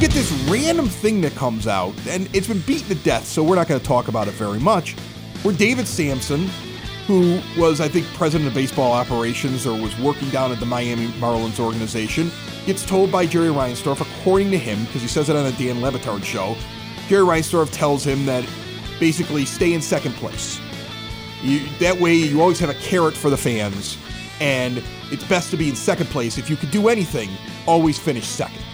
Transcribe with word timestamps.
Get 0.00 0.12
this 0.12 0.32
random 0.48 0.88
thing 0.88 1.20
that 1.20 1.34
comes 1.34 1.66
out, 1.66 1.92
and 2.08 2.34
it's 2.34 2.48
been 2.48 2.62
beaten 2.62 2.88
to 2.88 2.94
death, 3.04 3.26
so 3.26 3.44
we're 3.44 3.56
not 3.56 3.68
going 3.68 3.78
to 3.78 3.86
talk 3.86 4.08
about 4.08 4.28
it 4.28 4.30
very 4.30 4.58
much. 4.58 4.94
Where 5.42 5.54
David 5.54 5.86
Samson, 5.86 6.48
who 7.06 7.38
was, 7.58 7.82
I 7.82 7.88
think, 7.88 8.06
president 8.14 8.48
of 8.48 8.54
baseball 8.54 8.92
operations 8.92 9.66
or 9.66 9.78
was 9.78 9.98
working 9.98 10.30
down 10.30 10.52
at 10.52 10.58
the 10.58 10.64
Miami 10.64 11.08
Marlins 11.18 11.60
organization, 11.60 12.30
gets 12.64 12.82
told 12.82 13.12
by 13.12 13.26
Jerry 13.26 13.48
Reinsdorf, 13.48 14.00
according 14.00 14.50
to 14.52 14.56
him, 14.56 14.86
because 14.86 15.02
he 15.02 15.06
says 15.08 15.28
it 15.28 15.36
on 15.36 15.44
the 15.44 15.52
Dan 15.52 15.82
Le 15.82 15.92
Batard 15.92 16.24
show, 16.24 16.56
Jerry 17.06 17.26
Reinsdorf 17.26 17.70
tells 17.70 18.02
him 18.02 18.24
that 18.24 18.48
basically 18.98 19.44
stay 19.44 19.74
in 19.74 19.82
second 19.82 20.14
place. 20.14 20.58
You, 21.42 21.68
that 21.78 22.00
way, 22.00 22.14
you 22.14 22.40
always 22.40 22.58
have 22.60 22.70
a 22.70 22.74
carrot 22.74 23.14
for 23.14 23.28
the 23.28 23.36
fans, 23.36 23.98
and 24.40 24.82
it's 25.12 25.24
best 25.24 25.50
to 25.50 25.58
be 25.58 25.68
in 25.68 25.76
second 25.76 26.06
place. 26.06 26.38
If 26.38 26.48
you 26.48 26.56
could 26.56 26.70
do 26.70 26.88
anything, 26.88 27.28
always 27.66 27.98
finish 27.98 28.24
second. 28.24 28.64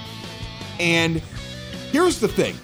And 0.78 1.16
here's 1.92 2.20
the 2.20 2.28
thing 2.28 2.56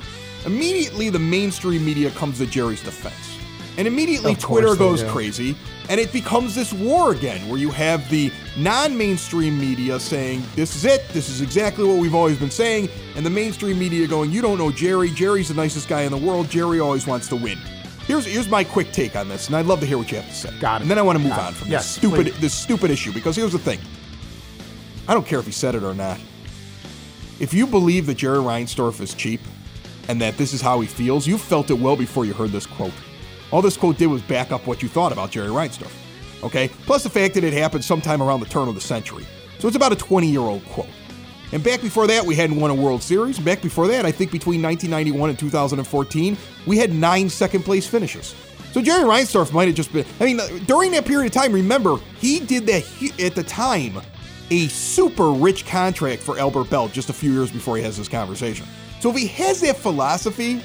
immediately, 0.44 1.08
the 1.08 1.18
mainstream 1.18 1.84
media 1.84 2.10
comes 2.10 2.38
to 2.38 2.46
Jerry's 2.46 2.82
defense. 2.82 3.38
And 3.78 3.88
immediately, 3.88 4.34
Twitter 4.34 4.76
goes 4.76 5.02
do. 5.02 5.08
crazy, 5.08 5.56
and 5.88 5.98
it 5.98 6.12
becomes 6.12 6.54
this 6.54 6.74
war 6.74 7.12
again 7.12 7.48
where 7.48 7.58
you 7.58 7.70
have 7.70 8.06
the 8.10 8.30
non 8.58 8.96
mainstream 8.98 9.58
media 9.58 9.98
saying, 9.98 10.42
This 10.54 10.76
is 10.76 10.84
it, 10.84 11.08
this 11.08 11.30
is 11.30 11.40
exactly 11.40 11.84
what 11.84 11.96
we've 11.96 12.14
always 12.14 12.38
been 12.38 12.50
saying, 12.50 12.90
and 13.16 13.24
the 13.24 13.30
mainstream 13.30 13.78
media 13.78 14.06
going, 14.06 14.30
You 14.30 14.42
don't 14.42 14.58
know 14.58 14.70
Jerry, 14.70 15.08
Jerry's 15.10 15.48
the 15.48 15.54
nicest 15.54 15.88
guy 15.88 16.02
in 16.02 16.12
the 16.12 16.18
world, 16.18 16.50
Jerry 16.50 16.80
always 16.80 17.06
wants 17.06 17.28
to 17.28 17.36
win. 17.36 17.56
Here's, 18.06 18.26
here's 18.26 18.48
my 18.48 18.62
quick 18.62 18.92
take 18.92 19.16
on 19.16 19.28
this, 19.28 19.46
and 19.46 19.56
I'd 19.56 19.64
love 19.64 19.80
to 19.80 19.86
hear 19.86 19.96
what 19.96 20.10
you 20.10 20.18
have 20.18 20.28
to 20.28 20.34
say. 20.34 20.50
Got 20.58 20.80
it. 20.80 20.82
And 20.82 20.90
then 20.90 20.98
I 20.98 21.02
want 21.02 21.16
to 21.16 21.22
move 21.22 21.32
Got 21.32 21.46
on 21.46 21.54
from 21.54 21.68
Yes, 21.70 21.84
this 21.84 21.94
stupid 21.94 22.26
please. 22.26 22.40
this 22.40 22.52
stupid 22.52 22.90
issue 22.90 23.12
because 23.12 23.36
here's 23.36 23.52
the 23.52 23.58
thing. 23.58 23.78
I 25.08 25.14
don't 25.14 25.26
care 25.26 25.38
if 25.38 25.46
he 25.46 25.52
said 25.52 25.74
it 25.74 25.82
or 25.82 25.94
not. 25.94 26.20
If 27.42 27.52
you 27.52 27.66
believe 27.66 28.06
that 28.06 28.18
Jerry 28.18 28.38
Reinsdorf 28.38 29.00
is 29.00 29.14
cheap 29.14 29.40
and 30.06 30.20
that 30.20 30.36
this 30.36 30.52
is 30.52 30.60
how 30.60 30.80
he 30.80 30.86
feels, 30.86 31.26
you 31.26 31.36
felt 31.36 31.72
it 31.72 31.74
well 31.74 31.96
before 31.96 32.24
you 32.24 32.32
heard 32.32 32.50
this 32.50 32.66
quote. 32.66 32.92
All 33.50 33.60
this 33.60 33.76
quote 33.76 33.98
did 33.98 34.06
was 34.06 34.22
back 34.22 34.52
up 34.52 34.64
what 34.68 34.80
you 34.80 34.88
thought 34.88 35.10
about 35.10 35.32
Jerry 35.32 35.48
Reinsdorf. 35.48 35.92
Okay? 36.44 36.68
Plus 36.86 37.02
the 37.02 37.10
fact 37.10 37.34
that 37.34 37.42
it 37.42 37.52
happened 37.52 37.84
sometime 37.84 38.22
around 38.22 38.38
the 38.38 38.46
turn 38.46 38.68
of 38.68 38.76
the 38.76 38.80
century. 38.80 39.26
So 39.58 39.66
it's 39.66 39.76
about 39.76 39.90
a 39.90 39.96
20 39.96 40.30
year 40.30 40.38
old 40.38 40.64
quote. 40.66 40.86
And 41.50 41.64
back 41.64 41.80
before 41.80 42.06
that, 42.06 42.24
we 42.24 42.36
hadn't 42.36 42.60
won 42.60 42.70
a 42.70 42.76
World 42.76 43.02
Series. 43.02 43.40
Back 43.40 43.60
before 43.60 43.88
that, 43.88 44.06
I 44.06 44.12
think 44.12 44.30
between 44.30 44.62
1991 44.62 45.30
and 45.30 45.36
2014, 45.36 46.36
we 46.64 46.78
had 46.78 46.94
nine 46.94 47.28
second 47.28 47.64
place 47.64 47.88
finishes. 47.88 48.36
So 48.70 48.80
Jerry 48.80 49.02
Reinsdorf 49.02 49.52
might 49.52 49.66
have 49.66 49.76
just 49.76 49.92
been. 49.92 50.06
I 50.20 50.26
mean, 50.26 50.38
during 50.66 50.92
that 50.92 51.06
period 51.06 51.26
of 51.26 51.32
time, 51.32 51.52
remember, 51.52 51.96
he 52.20 52.38
did 52.38 52.66
that 52.66 52.84
at 53.20 53.34
the 53.34 53.42
time, 53.42 54.00
a 54.52 54.68
super 54.68 55.30
rich 55.30 55.64
contract 55.64 56.22
for 56.22 56.38
Albert 56.38 56.68
Belle 56.68 56.88
just 56.88 57.08
a 57.08 57.12
few 57.14 57.32
years 57.32 57.50
before 57.50 57.78
he 57.78 57.82
has 57.82 57.96
this 57.96 58.06
conversation. 58.06 58.66
So 59.00 59.08
if 59.08 59.16
he 59.16 59.26
has 59.28 59.62
that 59.62 59.78
philosophy, 59.78 60.60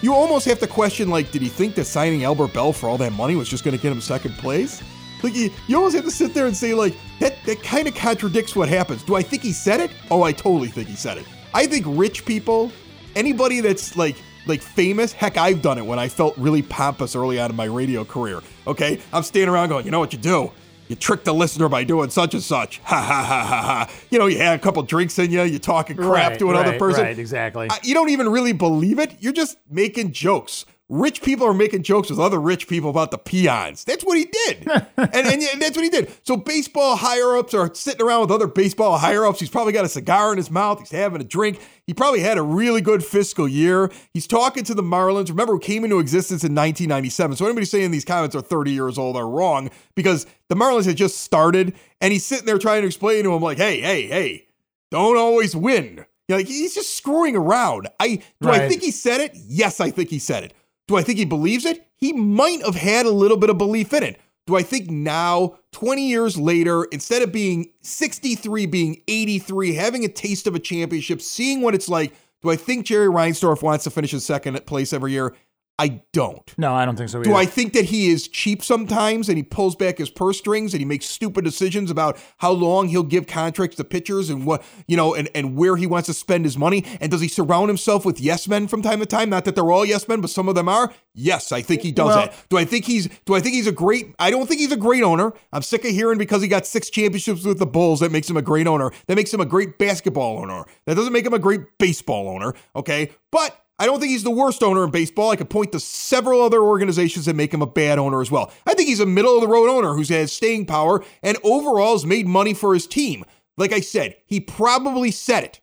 you 0.00 0.14
almost 0.14 0.46
have 0.46 0.58
to 0.60 0.66
question 0.66 1.10
like, 1.10 1.30
did 1.30 1.42
he 1.42 1.48
think 1.48 1.74
that 1.74 1.84
signing 1.84 2.24
Albert 2.24 2.54
Belle 2.54 2.72
for 2.72 2.88
all 2.88 2.96
that 2.96 3.12
money 3.12 3.36
was 3.36 3.50
just 3.50 3.64
going 3.64 3.76
to 3.76 3.82
get 3.82 3.92
him 3.92 4.00
second 4.00 4.32
place? 4.38 4.82
Like 5.22 5.34
you, 5.34 5.50
you 5.68 5.76
almost 5.76 5.94
have 5.94 6.06
to 6.06 6.10
sit 6.10 6.32
there 6.32 6.46
and 6.46 6.56
say 6.56 6.72
like 6.72 6.94
that. 7.20 7.36
That 7.44 7.62
kind 7.62 7.86
of 7.86 7.94
contradicts 7.94 8.56
what 8.56 8.70
happens. 8.70 9.02
Do 9.02 9.14
I 9.14 9.22
think 9.22 9.42
he 9.42 9.52
said 9.52 9.80
it? 9.80 9.90
Oh, 10.10 10.22
I 10.22 10.32
totally 10.32 10.68
think 10.68 10.88
he 10.88 10.96
said 10.96 11.18
it. 11.18 11.26
I 11.52 11.66
think 11.66 11.84
rich 11.86 12.24
people, 12.24 12.72
anybody 13.14 13.60
that's 13.60 13.94
like 13.94 14.16
like 14.46 14.62
famous, 14.62 15.12
heck, 15.12 15.36
I've 15.36 15.60
done 15.60 15.76
it 15.76 15.84
when 15.84 15.98
I 15.98 16.08
felt 16.08 16.36
really 16.38 16.62
pompous 16.62 17.14
early 17.14 17.38
on 17.38 17.50
in 17.50 17.56
my 17.56 17.66
radio 17.66 18.06
career. 18.06 18.40
Okay, 18.66 19.00
I'm 19.12 19.22
standing 19.22 19.50
around 19.50 19.68
going, 19.68 19.84
you 19.84 19.90
know 19.90 20.00
what 20.00 20.14
you 20.14 20.18
do? 20.18 20.50
You 20.92 20.96
trick 20.96 21.24
the 21.24 21.32
listener 21.32 21.70
by 21.70 21.84
doing 21.84 22.10
such 22.10 22.34
and 22.34 22.42
such. 22.42 22.76
Ha 22.84 23.00
ha 23.00 23.24
ha 23.24 23.44
ha 23.46 23.62
ha. 23.62 23.90
You 24.10 24.18
know, 24.18 24.26
you 24.26 24.36
had 24.36 24.60
a 24.60 24.62
couple 24.62 24.82
drinks 24.82 25.18
in 25.18 25.30
you, 25.30 25.40
you 25.44 25.58
talking 25.58 25.96
crap 25.96 26.32
Right, 26.32 26.38
to 26.38 26.50
another 26.50 26.72
right, 26.72 26.78
person. 26.78 27.04
right, 27.04 27.18
exactly. 27.18 27.68
I- 27.70 27.78
you 27.82 27.94
don't 27.94 28.10
even 28.10 28.28
really 28.28 28.52
believe 28.52 28.98
it. 28.98 29.14
You're 29.18 29.32
just 29.32 29.56
making 29.70 30.12
jokes. 30.12 30.66
Rich 30.92 31.22
people 31.22 31.46
are 31.46 31.54
making 31.54 31.84
jokes 31.84 32.10
with 32.10 32.18
other 32.18 32.38
rich 32.38 32.68
people 32.68 32.90
about 32.90 33.12
the 33.12 33.16
peons. 33.16 33.82
That's 33.82 34.04
what 34.04 34.18
he 34.18 34.26
did. 34.26 34.68
and, 34.98 35.26
and, 35.26 35.62
that's 35.62 35.74
what 35.74 35.84
he 35.84 35.88
did. 35.88 36.12
So 36.22 36.36
baseball 36.36 36.96
higher 36.96 37.34
ups 37.34 37.54
are 37.54 37.74
sitting 37.74 38.06
around 38.06 38.20
with 38.20 38.30
other 38.30 38.46
baseball 38.46 38.98
higher 38.98 39.24
ups. 39.24 39.40
He's 39.40 39.48
probably 39.48 39.72
got 39.72 39.86
a 39.86 39.88
cigar 39.88 40.32
in 40.32 40.36
his 40.36 40.50
mouth. 40.50 40.80
He's 40.80 40.90
having 40.90 41.22
a 41.22 41.24
drink. 41.24 41.60
He 41.86 41.94
probably 41.94 42.20
had 42.20 42.36
a 42.36 42.42
really 42.42 42.82
good 42.82 43.02
fiscal 43.02 43.48
year. 43.48 43.90
He's 44.12 44.26
talking 44.26 44.64
to 44.64 44.74
the 44.74 44.82
Marlins. 44.82 45.30
Remember, 45.30 45.56
it 45.56 45.62
came 45.62 45.82
into 45.82 45.98
existence 45.98 46.44
in 46.44 46.54
1997. 46.54 47.36
So 47.36 47.46
anybody 47.46 47.64
saying 47.64 47.90
these 47.90 48.04
comments 48.04 48.36
are 48.36 48.42
30 48.42 48.72
years 48.72 48.98
old 48.98 49.16
are 49.16 49.26
wrong 49.26 49.70
because 49.94 50.26
the 50.48 50.56
Marlins 50.56 50.84
had 50.84 50.98
just 50.98 51.20
started 51.20 51.72
and 52.02 52.12
he's 52.12 52.26
sitting 52.26 52.44
there 52.44 52.58
trying 52.58 52.82
to 52.82 52.86
explain 52.86 53.24
to 53.24 53.32
him, 53.32 53.40
like, 53.40 53.56
hey, 53.56 53.80
hey, 53.80 54.08
hey, 54.08 54.46
don't 54.90 55.16
always 55.16 55.56
win. 55.56 56.04
You 56.28 56.34
know, 56.34 56.36
like 56.36 56.48
he's 56.48 56.74
just 56.74 56.98
screwing 56.98 57.34
around. 57.34 57.88
I 57.98 58.22
do 58.42 58.50
I 58.50 58.68
think 58.68 58.82
he 58.82 58.90
said 58.90 59.22
it? 59.22 59.32
Yes, 59.34 59.80
I 59.80 59.90
think 59.90 60.10
he 60.10 60.18
said 60.18 60.44
it. 60.44 60.52
Do 60.88 60.96
I 60.96 61.02
think 61.02 61.18
he 61.18 61.24
believes 61.24 61.64
it? 61.64 61.86
He 61.96 62.12
might 62.12 62.64
have 62.64 62.74
had 62.74 63.06
a 63.06 63.10
little 63.10 63.36
bit 63.36 63.50
of 63.50 63.58
belief 63.58 63.92
in 63.92 64.02
it. 64.02 64.20
Do 64.46 64.56
I 64.56 64.62
think 64.62 64.90
now, 64.90 65.58
20 65.70 66.08
years 66.08 66.36
later, 66.36 66.84
instead 66.84 67.22
of 67.22 67.30
being 67.30 67.72
63, 67.82 68.66
being 68.66 69.00
83, 69.06 69.74
having 69.74 70.04
a 70.04 70.08
taste 70.08 70.48
of 70.48 70.56
a 70.56 70.58
championship, 70.58 71.22
seeing 71.22 71.60
what 71.60 71.74
it's 71.74 71.88
like, 71.88 72.12
do 72.42 72.50
I 72.50 72.56
think 72.56 72.86
Jerry 72.86 73.06
Reinsdorf 73.06 73.62
wants 73.62 73.84
to 73.84 73.90
finish 73.90 74.12
in 74.12 74.18
second 74.18 74.66
place 74.66 74.92
every 74.92 75.12
year? 75.12 75.36
I 75.78 76.02
don't. 76.12 76.54
No, 76.58 76.74
I 76.74 76.84
don't 76.84 76.96
think 76.96 77.08
so. 77.08 77.22
Do. 77.22 77.34
I 77.34 77.46
think 77.46 77.72
that 77.72 77.86
he 77.86 78.10
is 78.10 78.28
cheap 78.28 78.62
sometimes 78.62 79.28
and 79.28 79.36
he 79.36 79.42
pulls 79.42 79.74
back 79.74 79.98
his 79.98 80.10
purse 80.10 80.38
strings 80.38 80.74
and 80.74 80.80
he 80.80 80.84
makes 80.84 81.06
stupid 81.06 81.44
decisions 81.44 81.90
about 81.90 82.18
how 82.38 82.52
long 82.52 82.88
he'll 82.88 83.02
give 83.02 83.26
contracts 83.26 83.76
to 83.76 83.84
pitchers 83.84 84.28
and 84.30 84.46
what, 84.46 84.62
you 84.86 84.96
know, 84.96 85.14
and, 85.14 85.28
and 85.34 85.56
where 85.56 85.76
he 85.76 85.86
wants 85.86 86.06
to 86.06 86.14
spend 86.14 86.44
his 86.44 86.58
money? 86.58 86.84
And 87.00 87.10
does 87.10 87.20
he 87.20 87.26
surround 87.28 87.68
himself 87.68 88.04
with 88.04 88.20
yes 88.20 88.46
men 88.46 88.68
from 88.68 88.82
time 88.82 89.00
to 89.00 89.06
time? 89.06 89.30
Not 89.30 89.44
that 89.46 89.54
they're 89.54 89.72
all 89.72 89.84
yes 89.84 90.06
men, 90.06 90.20
but 90.20 90.30
some 90.30 90.48
of 90.48 90.54
them 90.54 90.68
are. 90.68 90.92
Yes, 91.14 91.52
I 91.52 91.62
think 91.62 91.82
he 91.82 91.90
does 91.90 92.06
Well- 92.06 92.16
that. 92.26 92.34
Do 92.50 92.58
I 92.58 92.64
think 92.64 92.84
he's 92.84 93.08
do 93.24 93.34
I 93.34 93.40
think 93.40 93.54
he's 93.54 93.66
a 93.66 93.72
great 93.72 94.14
I 94.18 94.30
don't 94.30 94.46
think 94.46 94.60
he's 94.60 94.72
a 94.72 94.76
great 94.76 95.02
owner. 95.02 95.32
I'm 95.52 95.62
sick 95.62 95.84
of 95.84 95.90
hearing 95.90 96.18
because 96.18 96.42
he 96.42 96.48
got 96.48 96.66
six 96.66 96.90
championships 96.90 97.44
with 97.44 97.58
the 97.58 97.66
Bulls 97.66 98.00
that 98.00 98.12
makes 98.12 98.28
him 98.28 98.36
a 98.36 98.42
great 98.42 98.66
owner. 98.66 98.92
That 99.06 99.16
makes 99.16 99.32
him 99.32 99.40
a 99.40 99.46
great 99.46 99.78
basketball 99.78 100.38
owner. 100.38 100.64
That 100.86 100.94
doesn't 100.96 101.12
make 101.12 101.26
him 101.26 101.34
a 101.34 101.38
great 101.38 101.78
baseball 101.78 102.28
owner, 102.28 102.54
okay? 102.76 103.10
But 103.30 103.58
I 103.78 103.86
don't 103.86 103.98
think 103.98 104.10
he's 104.10 104.22
the 104.22 104.30
worst 104.30 104.62
owner 104.62 104.84
in 104.84 104.90
baseball. 104.90 105.30
I 105.30 105.36
could 105.36 105.50
point 105.50 105.72
to 105.72 105.80
several 105.80 106.40
other 106.40 106.60
organizations 106.60 107.24
that 107.26 107.34
make 107.34 107.52
him 107.52 107.62
a 107.62 107.66
bad 107.66 107.98
owner 107.98 108.20
as 108.20 108.30
well. 108.30 108.52
I 108.66 108.74
think 108.74 108.88
he's 108.88 109.00
a 109.00 109.06
middle 109.06 109.34
of 109.34 109.40
the 109.40 109.48
road 109.48 109.68
owner 109.68 109.94
who's 109.94 110.08
has 110.10 110.32
staying 110.32 110.66
power 110.66 111.02
and 111.22 111.36
overall 111.42 111.92
has 111.92 112.06
made 112.06 112.26
money 112.26 112.54
for 112.54 112.74
his 112.74 112.86
team. 112.86 113.24
Like 113.56 113.72
I 113.72 113.80
said, 113.80 114.16
he 114.26 114.40
probably 114.40 115.10
said 115.10 115.44
it 115.44 115.60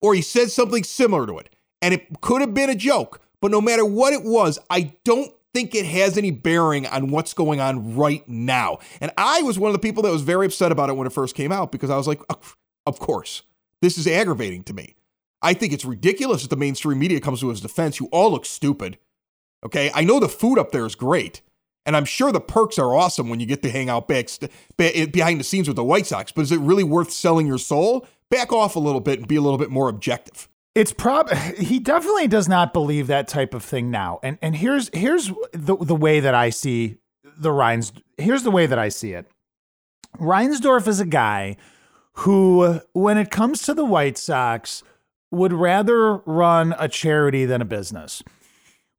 or 0.00 0.14
he 0.14 0.22
said 0.22 0.50
something 0.50 0.84
similar 0.84 1.26
to 1.26 1.38
it. 1.38 1.54
And 1.80 1.94
it 1.94 2.20
could 2.20 2.40
have 2.40 2.54
been 2.54 2.70
a 2.70 2.74
joke. 2.74 3.20
But 3.40 3.50
no 3.50 3.60
matter 3.60 3.84
what 3.84 4.12
it 4.12 4.22
was, 4.22 4.58
I 4.70 4.92
don't 5.04 5.32
think 5.52 5.74
it 5.74 5.84
has 5.84 6.16
any 6.16 6.30
bearing 6.30 6.86
on 6.86 7.08
what's 7.08 7.34
going 7.34 7.60
on 7.60 7.96
right 7.96 8.26
now. 8.28 8.78
And 9.00 9.10
I 9.16 9.42
was 9.42 9.58
one 9.58 9.68
of 9.68 9.72
the 9.72 9.80
people 9.80 10.02
that 10.04 10.12
was 10.12 10.22
very 10.22 10.46
upset 10.46 10.72
about 10.72 10.90
it 10.90 10.96
when 10.96 11.06
it 11.06 11.12
first 11.12 11.34
came 11.34 11.52
out 11.52 11.72
because 11.72 11.90
I 11.90 11.96
was 11.96 12.06
like, 12.06 12.20
of 12.86 12.98
course, 12.98 13.42
this 13.80 13.98
is 13.98 14.06
aggravating 14.06 14.62
to 14.64 14.74
me. 14.74 14.94
I 15.42 15.54
think 15.54 15.72
it's 15.72 15.84
ridiculous 15.84 16.42
that 16.42 16.48
the 16.48 16.56
mainstream 16.56 16.98
media 16.98 17.20
comes 17.20 17.40
to 17.40 17.48
his 17.48 17.60
defense. 17.60 17.98
You 18.00 18.06
all 18.12 18.30
look 18.30 18.46
stupid. 18.46 18.98
Okay. 19.64 19.90
I 19.94 20.04
know 20.04 20.20
the 20.20 20.28
food 20.28 20.58
up 20.58 20.72
there 20.72 20.86
is 20.86 20.94
great. 20.94 21.42
And 21.84 21.96
I'm 21.96 22.04
sure 22.04 22.30
the 22.30 22.40
perks 22.40 22.78
are 22.78 22.94
awesome 22.94 23.28
when 23.28 23.40
you 23.40 23.46
get 23.46 23.62
to 23.62 23.70
hang 23.70 23.90
out 23.90 24.06
back 24.06 24.28
be- 24.76 24.94
eh, 24.94 25.06
behind 25.06 25.40
the 25.40 25.44
scenes 25.44 25.66
with 25.66 25.76
the 25.76 25.84
White 25.84 26.06
Sox. 26.06 26.30
But 26.30 26.42
is 26.42 26.52
it 26.52 26.60
really 26.60 26.84
worth 26.84 27.10
selling 27.10 27.46
your 27.46 27.58
soul? 27.58 28.06
Back 28.30 28.52
off 28.52 28.76
a 28.76 28.80
little 28.80 29.00
bit 29.00 29.18
and 29.18 29.28
be 29.28 29.36
a 29.36 29.40
little 29.40 29.58
bit 29.58 29.70
more 29.70 29.88
objective. 29.88 30.48
It's 30.74 30.92
prob 30.92 31.30
he 31.58 31.78
definitely 31.78 32.28
does 32.28 32.48
not 32.48 32.72
believe 32.72 33.08
that 33.08 33.28
type 33.28 33.52
of 33.52 33.64
thing 33.64 33.90
now. 33.90 34.20
And 34.22 34.38
and 34.40 34.56
here's 34.56 34.90
here's 34.94 35.30
the 35.52 35.76
the 35.76 35.96
way 35.96 36.20
that 36.20 36.34
I 36.34 36.50
see 36.50 36.98
the 37.36 37.52
Reins 37.52 37.92
here's 38.16 38.42
the 38.42 38.50
way 38.50 38.66
that 38.66 38.78
I 38.78 38.88
see 38.88 39.12
it. 39.12 39.26
Reinsdorf 40.18 40.86
is 40.86 41.00
a 41.00 41.06
guy 41.06 41.56
who 42.14 42.80
when 42.92 43.18
it 43.18 43.30
comes 43.30 43.62
to 43.62 43.74
the 43.74 43.84
White 43.84 44.16
Sox 44.16 44.82
would 45.32 45.52
rather 45.52 46.18
run 46.18 46.74
a 46.78 46.86
charity 46.86 47.44
than 47.44 47.60
a 47.60 47.64
business. 47.64 48.22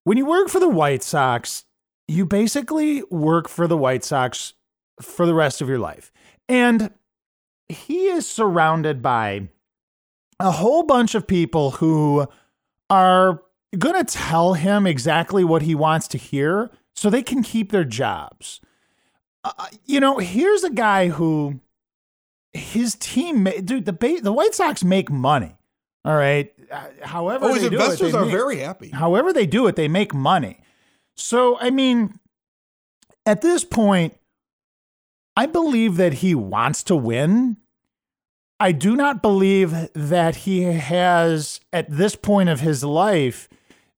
When 0.04 0.18
you 0.18 0.26
work 0.26 0.50
for 0.50 0.60
the 0.60 0.68
White 0.68 1.04
Sox, 1.04 1.64
you 2.08 2.26
basically 2.26 3.04
work 3.04 3.48
for 3.48 3.68
the 3.68 3.78
White 3.78 4.04
Sox 4.04 4.54
for 5.02 5.26
the 5.26 5.34
rest 5.34 5.62
of 5.62 5.70
your 5.70 5.80
life. 5.80 6.12
And 6.50 6.92
he 7.70 8.08
is 8.08 8.28
surrounded 8.28 9.02
by 9.02 9.48
a 10.40 10.52
whole 10.52 10.84
bunch 10.84 11.16
of 11.16 11.28
people 11.28 11.72
who 11.72 12.28
are 12.90 13.42
going 13.78 14.04
to 14.04 14.12
tell 14.14 14.54
him 14.54 14.86
exactly 14.86 15.44
what 15.44 15.62
he 15.62 15.76
wants 15.76 16.08
to 16.10 16.18
hear 16.18 16.70
so 16.96 17.10
they 17.10 17.24
can 17.24 17.44
keep 17.44 17.72
their 17.72 17.86
jobs. 17.86 18.60
Uh, 19.44 19.68
you 19.86 20.00
know, 20.00 20.18
here's 20.18 20.64
a 20.64 20.70
guy 20.70 21.10
who 21.10 21.60
his 22.54 22.96
team, 22.96 23.46
dude, 23.64 23.86
the 23.86 24.20
the 24.22 24.34
White 24.34 24.54
Sox 24.54 24.84
make 24.84 25.10
money. 25.10 25.56
All 26.06 26.16
right. 26.16 26.54
Uh, 26.72 26.88
however, 27.02 27.46
oh, 27.46 27.54
his 27.54 27.64
investors 27.64 28.14
it, 28.14 28.18
are 28.18 28.26
make, 28.26 28.32
very 28.32 28.58
happy. 28.60 28.90
However, 28.90 29.32
they 29.32 29.46
do 29.46 29.68
it, 29.68 29.76
they 29.76 29.88
make 29.88 30.14
money. 30.14 30.60
So, 31.16 31.58
I 31.60 31.70
mean, 31.70 32.20
at 33.26 33.42
this 33.42 33.64
point, 33.64 34.18
I 35.36 35.46
believe 35.46 35.98
that 35.98 36.16
he 36.16 36.36
wants 36.36 36.84
to 36.84 36.96
win. 36.96 37.58
I 38.60 38.72
do 38.72 38.96
not 38.96 39.22
believe 39.22 39.90
that 39.94 40.38
he 40.38 40.62
has, 40.64 41.60
at 41.72 41.90
this 41.90 42.16
point 42.16 42.50
of 42.50 42.60
his 42.60 42.84
life, 42.84 43.50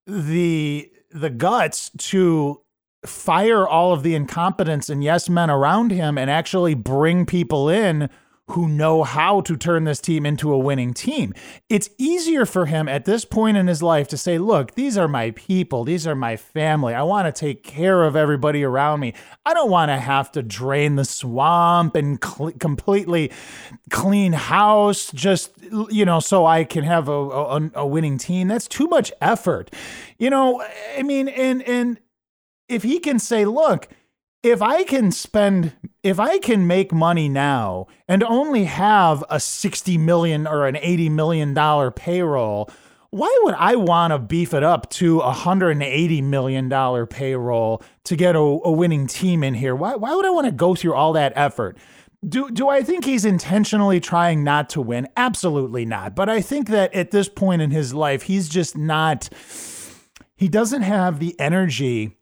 the 0.05 0.91
the 1.11 1.29
guts 1.29 1.91
to 1.97 2.61
fire 3.05 3.67
all 3.67 3.93
of 3.93 4.03
the 4.03 4.15
incompetence 4.15 4.89
and 4.89 5.03
yes 5.03 5.29
men 5.29 5.49
around 5.49 5.91
him 5.91 6.17
and 6.17 6.29
actually 6.29 6.73
bring 6.73 7.25
people 7.25 7.69
in 7.69 8.09
who 8.49 8.67
know 8.67 9.03
how 9.03 9.41
to 9.41 9.57
turn 9.57 9.85
this 9.85 9.99
team 9.99 10.25
into 10.25 10.53
a 10.53 10.57
winning 10.57 10.93
team. 10.93 11.33
It's 11.67 11.89
easier 11.97 12.45
for 12.45 12.67
him 12.67 12.87
at 12.87 13.05
this 13.05 13.25
point 13.25 13.57
in 13.57 13.65
his 13.65 13.81
life 13.81 14.07
to 14.09 14.17
say, 14.17 14.37
look, 14.37 14.75
these 14.75 14.97
are 14.97 15.07
my 15.07 15.31
people, 15.31 15.83
these 15.83 16.05
are 16.05 16.15
my 16.15 16.37
family. 16.37 16.93
I 16.93 17.01
want 17.03 17.25
to 17.25 17.37
take 17.37 17.63
care 17.63 18.03
of 18.03 18.15
everybody 18.15 18.63
around 18.63 18.99
me. 18.99 19.13
I 19.45 19.53
don't 19.55 19.71
want 19.71 19.89
to 19.89 19.97
have 19.97 20.31
to 20.33 20.43
drain 20.43 20.95
the 20.95 21.05
swamp 21.05 21.95
and 21.95 22.23
cl- 22.23 22.51
completely 22.59 23.31
clean 23.89 24.33
house 24.33 25.11
just, 25.11 25.51
you 25.89 26.05
know, 26.05 26.19
so 26.19 26.45
I 26.45 26.65
can 26.65 26.83
have 26.83 27.09
a, 27.09 27.11
a, 27.11 27.71
a 27.75 27.87
winning 27.87 28.19
team. 28.19 28.47
That's 28.47 28.67
too 28.67 28.87
much 28.87 29.11
effort. 29.21 29.73
You 30.19 30.29
know, 30.29 30.63
I 30.95 31.01
mean, 31.01 31.29
and, 31.29 31.63
and, 31.63 31.99
if 32.67 32.83
he 32.83 32.99
can 32.99 33.19
say, 33.19 33.45
look, 33.45 33.87
if 34.45 34.61
I 34.61 34.83
can 34.83 35.11
spend, 35.11 35.73
if 36.03 36.19
I 36.19 36.37
can 36.37 36.67
make 36.67 36.93
money 36.93 37.27
now 37.27 37.87
and 38.07 38.23
only 38.23 38.65
have 38.65 39.23
a 39.27 39.39
60 39.39 39.97
million 39.97 40.45
or 40.45 40.67
an 40.67 40.77
80 40.77 41.09
million 41.09 41.55
dollar 41.55 41.89
payroll, 41.89 42.69
why 43.09 43.35
would 43.41 43.55
I 43.55 43.75
want 43.75 44.11
to 44.11 44.19
beef 44.19 44.53
it 44.53 44.61
up 44.61 44.91
to 44.91 45.21
a 45.21 45.33
$180 45.33 46.21
million 46.21 47.07
payroll 47.07 47.81
to 48.03 48.15
get 48.15 48.35
a, 48.35 48.39
a 48.39 48.71
winning 48.71 49.07
team 49.07 49.43
in 49.43 49.55
here? 49.55 49.75
Why, 49.75 49.95
why 49.95 50.13
would 50.13 50.27
I 50.27 50.29
want 50.29 50.45
to 50.45 50.51
go 50.51 50.75
through 50.75 50.93
all 50.93 51.13
that 51.13 51.33
effort? 51.35 51.75
Do, 52.27 52.51
do 52.51 52.69
I 52.69 52.83
think 52.83 53.03
he's 53.03 53.25
intentionally 53.25 53.99
trying 53.99 54.43
not 54.43 54.69
to 54.71 54.81
win? 54.81 55.07
Absolutely 55.17 55.85
not. 55.85 56.15
But 56.15 56.29
I 56.29 56.41
think 56.41 56.67
that 56.69 56.93
at 56.93 57.09
this 57.09 57.29
point 57.29 57.63
in 57.63 57.71
his 57.71 57.95
life, 57.95 58.23
he's 58.23 58.47
just 58.47 58.77
not, 58.77 59.27
he 60.35 60.47
doesn't 60.47 60.83
have 60.83 61.17
the 61.17 61.39
energy 61.39 62.15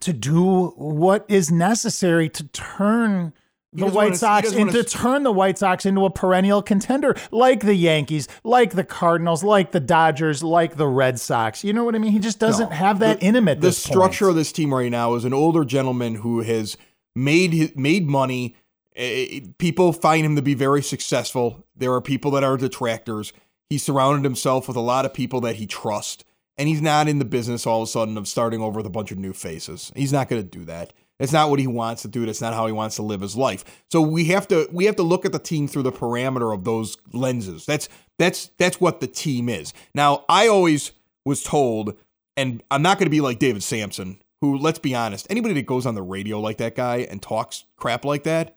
to 0.00 0.12
do 0.12 0.68
what 0.76 1.24
is 1.28 1.50
necessary 1.50 2.28
to 2.30 2.44
turn 2.48 3.32
the 3.76 3.86
White 3.86 4.04
wanna, 4.06 4.16
Sox 4.16 4.52
into 4.52 4.82
turn 4.84 5.22
the 5.22 5.32
White 5.32 5.58
Sox 5.58 5.84
into 5.84 6.04
a 6.04 6.10
perennial 6.10 6.62
contender, 6.62 7.14
like 7.30 7.60
the 7.60 7.74
Yankees, 7.74 8.28
like 8.42 8.72
the 8.72 8.84
Cardinals, 8.84 9.44
like 9.44 9.72
the 9.72 9.80
Dodgers, 9.80 10.42
like 10.42 10.76
the 10.76 10.86
Red 10.86 11.20
Sox. 11.20 11.62
You 11.62 11.72
know 11.72 11.84
what 11.84 11.94
I 11.94 11.98
mean? 11.98 12.12
He 12.12 12.18
just 12.18 12.38
doesn't 12.38 12.70
no. 12.70 12.76
have 12.76 13.00
that 13.00 13.20
the, 13.20 13.26
in 13.26 13.36
him 13.36 13.48
at 13.48 13.60
the 13.60 13.68
this 13.68 13.78
structure 13.78 14.26
point. 14.26 14.30
of 14.30 14.36
this 14.36 14.52
team 14.52 14.72
right 14.72 14.90
now 14.90 15.14
is 15.14 15.24
an 15.24 15.34
older 15.34 15.64
gentleman 15.64 16.16
who 16.16 16.40
has 16.40 16.76
made 17.14 17.76
made 17.76 18.08
money. 18.08 18.56
Eh, 18.94 19.26
eh, 19.30 19.40
people 19.58 19.92
find 19.92 20.24
him 20.24 20.36
to 20.36 20.42
be 20.42 20.54
very 20.54 20.82
successful. 20.82 21.64
There 21.76 21.92
are 21.92 22.00
people 22.00 22.30
that 22.32 22.44
are 22.44 22.56
detractors. 22.56 23.32
He 23.68 23.78
surrounded 23.78 24.24
himself 24.24 24.68
with 24.68 24.76
a 24.76 24.80
lot 24.80 25.04
of 25.04 25.12
people 25.12 25.40
that 25.42 25.56
he 25.56 25.66
trusts 25.66 26.24
and 26.58 26.68
he's 26.68 26.82
not 26.82 27.08
in 27.08 27.18
the 27.18 27.24
business 27.24 27.66
all 27.66 27.82
of 27.82 27.88
a 27.88 27.90
sudden 27.90 28.16
of 28.16 28.28
starting 28.28 28.60
over 28.60 28.78
with 28.78 28.86
a 28.86 28.90
bunch 28.90 29.12
of 29.12 29.18
new 29.18 29.32
faces. 29.32 29.92
He's 29.94 30.12
not 30.12 30.28
going 30.28 30.42
to 30.42 30.48
do 30.48 30.64
that. 30.64 30.92
It's 31.18 31.32
not 31.32 31.48
what 31.48 31.58
he 31.58 31.66
wants 31.66 32.02
to 32.02 32.08
do. 32.08 32.26
That's 32.26 32.40
not 32.40 32.54
how 32.54 32.66
he 32.66 32.72
wants 32.72 32.96
to 32.96 33.02
live 33.02 33.22
his 33.22 33.36
life. 33.36 33.64
So 33.90 34.00
we 34.02 34.26
have 34.26 34.46
to 34.48 34.68
we 34.70 34.84
have 34.84 34.96
to 34.96 35.02
look 35.02 35.24
at 35.24 35.32
the 35.32 35.38
team 35.38 35.66
through 35.66 35.84
the 35.84 35.92
parameter 35.92 36.54
of 36.54 36.64
those 36.64 36.98
lenses. 37.12 37.64
That's 37.64 37.88
that's 38.18 38.50
that's 38.58 38.80
what 38.80 39.00
the 39.00 39.06
team 39.06 39.48
is. 39.48 39.72
Now, 39.94 40.24
I 40.28 40.48
always 40.48 40.92
was 41.24 41.42
told, 41.42 41.96
and 42.36 42.62
I'm 42.70 42.82
not 42.82 42.98
going 42.98 43.06
to 43.06 43.10
be 43.10 43.20
like 43.20 43.38
David 43.38 43.62
Samson, 43.62 44.20
who, 44.40 44.58
let's 44.58 44.78
be 44.78 44.94
honest, 44.94 45.26
anybody 45.30 45.54
that 45.54 45.66
goes 45.66 45.86
on 45.86 45.94
the 45.94 46.02
radio 46.02 46.38
like 46.38 46.58
that 46.58 46.74
guy 46.74 46.98
and 46.98 47.22
talks 47.22 47.64
crap 47.76 48.04
like 48.04 48.24
that, 48.24 48.55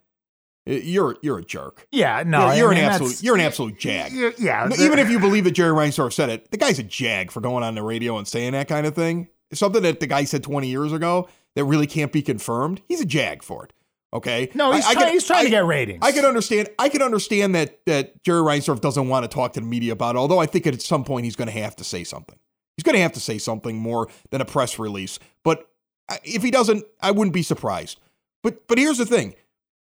Uh, 0.70 0.74
you're 0.74 1.18
you're 1.22 1.40
a 1.40 1.44
jerk. 1.44 1.88
Yeah, 1.92 2.24
no, 2.26 2.48
you're, 2.48 2.56
you're 2.56 2.72
an 2.74 2.78
absolute 2.78 3.24
you're 3.24 3.36
an 3.36 3.42
absolute 3.42 3.80
jag. 3.80 4.12
Yeah, 4.38 4.70
even 4.78 5.00
if 5.00 5.10
you 5.10 5.20
believe 5.20 5.46
that 5.46 5.52
Jerry 5.52 5.74
Reinsdorf 5.74 6.14
said 6.14 6.30
it, 6.30 6.52
the 6.52 6.58
guy's 6.58 6.80
a 6.80 6.84
jag 6.84 7.32
for 7.32 7.42
going 7.42 7.64
on 7.64 7.76
the 7.76 7.84
radio 7.84 8.18
and 8.18 8.28
saying 8.28 8.52
that 8.54 8.68
kind 8.68 8.86
of 8.86 8.94
thing. 8.94 9.30
Something 9.52 9.82
that 9.82 10.00
the 10.00 10.06
guy 10.06 10.26
said 10.26 10.44
20 10.44 10.68
years 10.68 10.94
ago 10.94 11.28
that 11.56 11.64
really 11.64 11.88
can't 11.88 12.12
be 12.12 12.22
confirmed. 12.22 12.82
He's 12.88 13.02
a 13.02 13.06
jag 13.06 13.42
for 13.42 13.66
it. 13.66 13.74
Okay. 14.14 14.50
No, 14.54 14.72
he's, 14.72 14.86
I, 14.86 14.94
trying, 14.94 15.08
I 15.08 15.12
he's 15.12 15.26
trying 15.26 15.40
I, 15.40 15.44
to 15.46 15.50
get 15.50 15.66
ratings. 15.66 16.00
I 16.02 16.12
can 16.12 16.26
understand. 16.26 16.70
I 16.78 16.90
can 16.90 17.02
understand 17.02 17.56
that 17.56 17.80
that 17.86 18.22
Jerry 18.24 18.42
Reinsdorf 18.42 18.82
doesn't 18.82 19.08
want 19.08 19.24
to 19.24 19.28
talk 19.28 19.54
to 19.54 19.60
the 19.60 19.66
media 19.66 19.94
about 19.94 20.16
it. 20.16 20.20
Although 20.20 20.40
I 20.40 20.46
think 20.46 20.68
at 20.68 20.80
some 20.82 21.04
point 21.04 21.26
he's 21.26 21.36
going 21.36 21.48
to 21.48 21.60
have 21.60 21.76
to 21.78 21.84
say 21.84 22.04
something. 22.04 22.38
He's 22.78 22.84
going 22.84 22.96
to 22.96 23.02
have 23.02 23.14
to 23.14 23.20
say 23.20 23.38
something 23.38 23.76
more 23.76 24.08
than 24.30 24.42
a 24.42 24.46
press 24.46 24.80
release. 24.80 25.20
But 25.44 25.68
uh, 26.08 26.18
if 26.24 26.44
he 26.44 26.52
doesn't, 26.52 26.86
I 27.02 27.12
wouldn't 27.12 27.34
be 27.34 27.44
surprised. 27.44 28.00
But 28.44 28.68
but 28.68 28.78
here's 28.78 29.00
the 29.00 29.06
thing. 29.06 29.36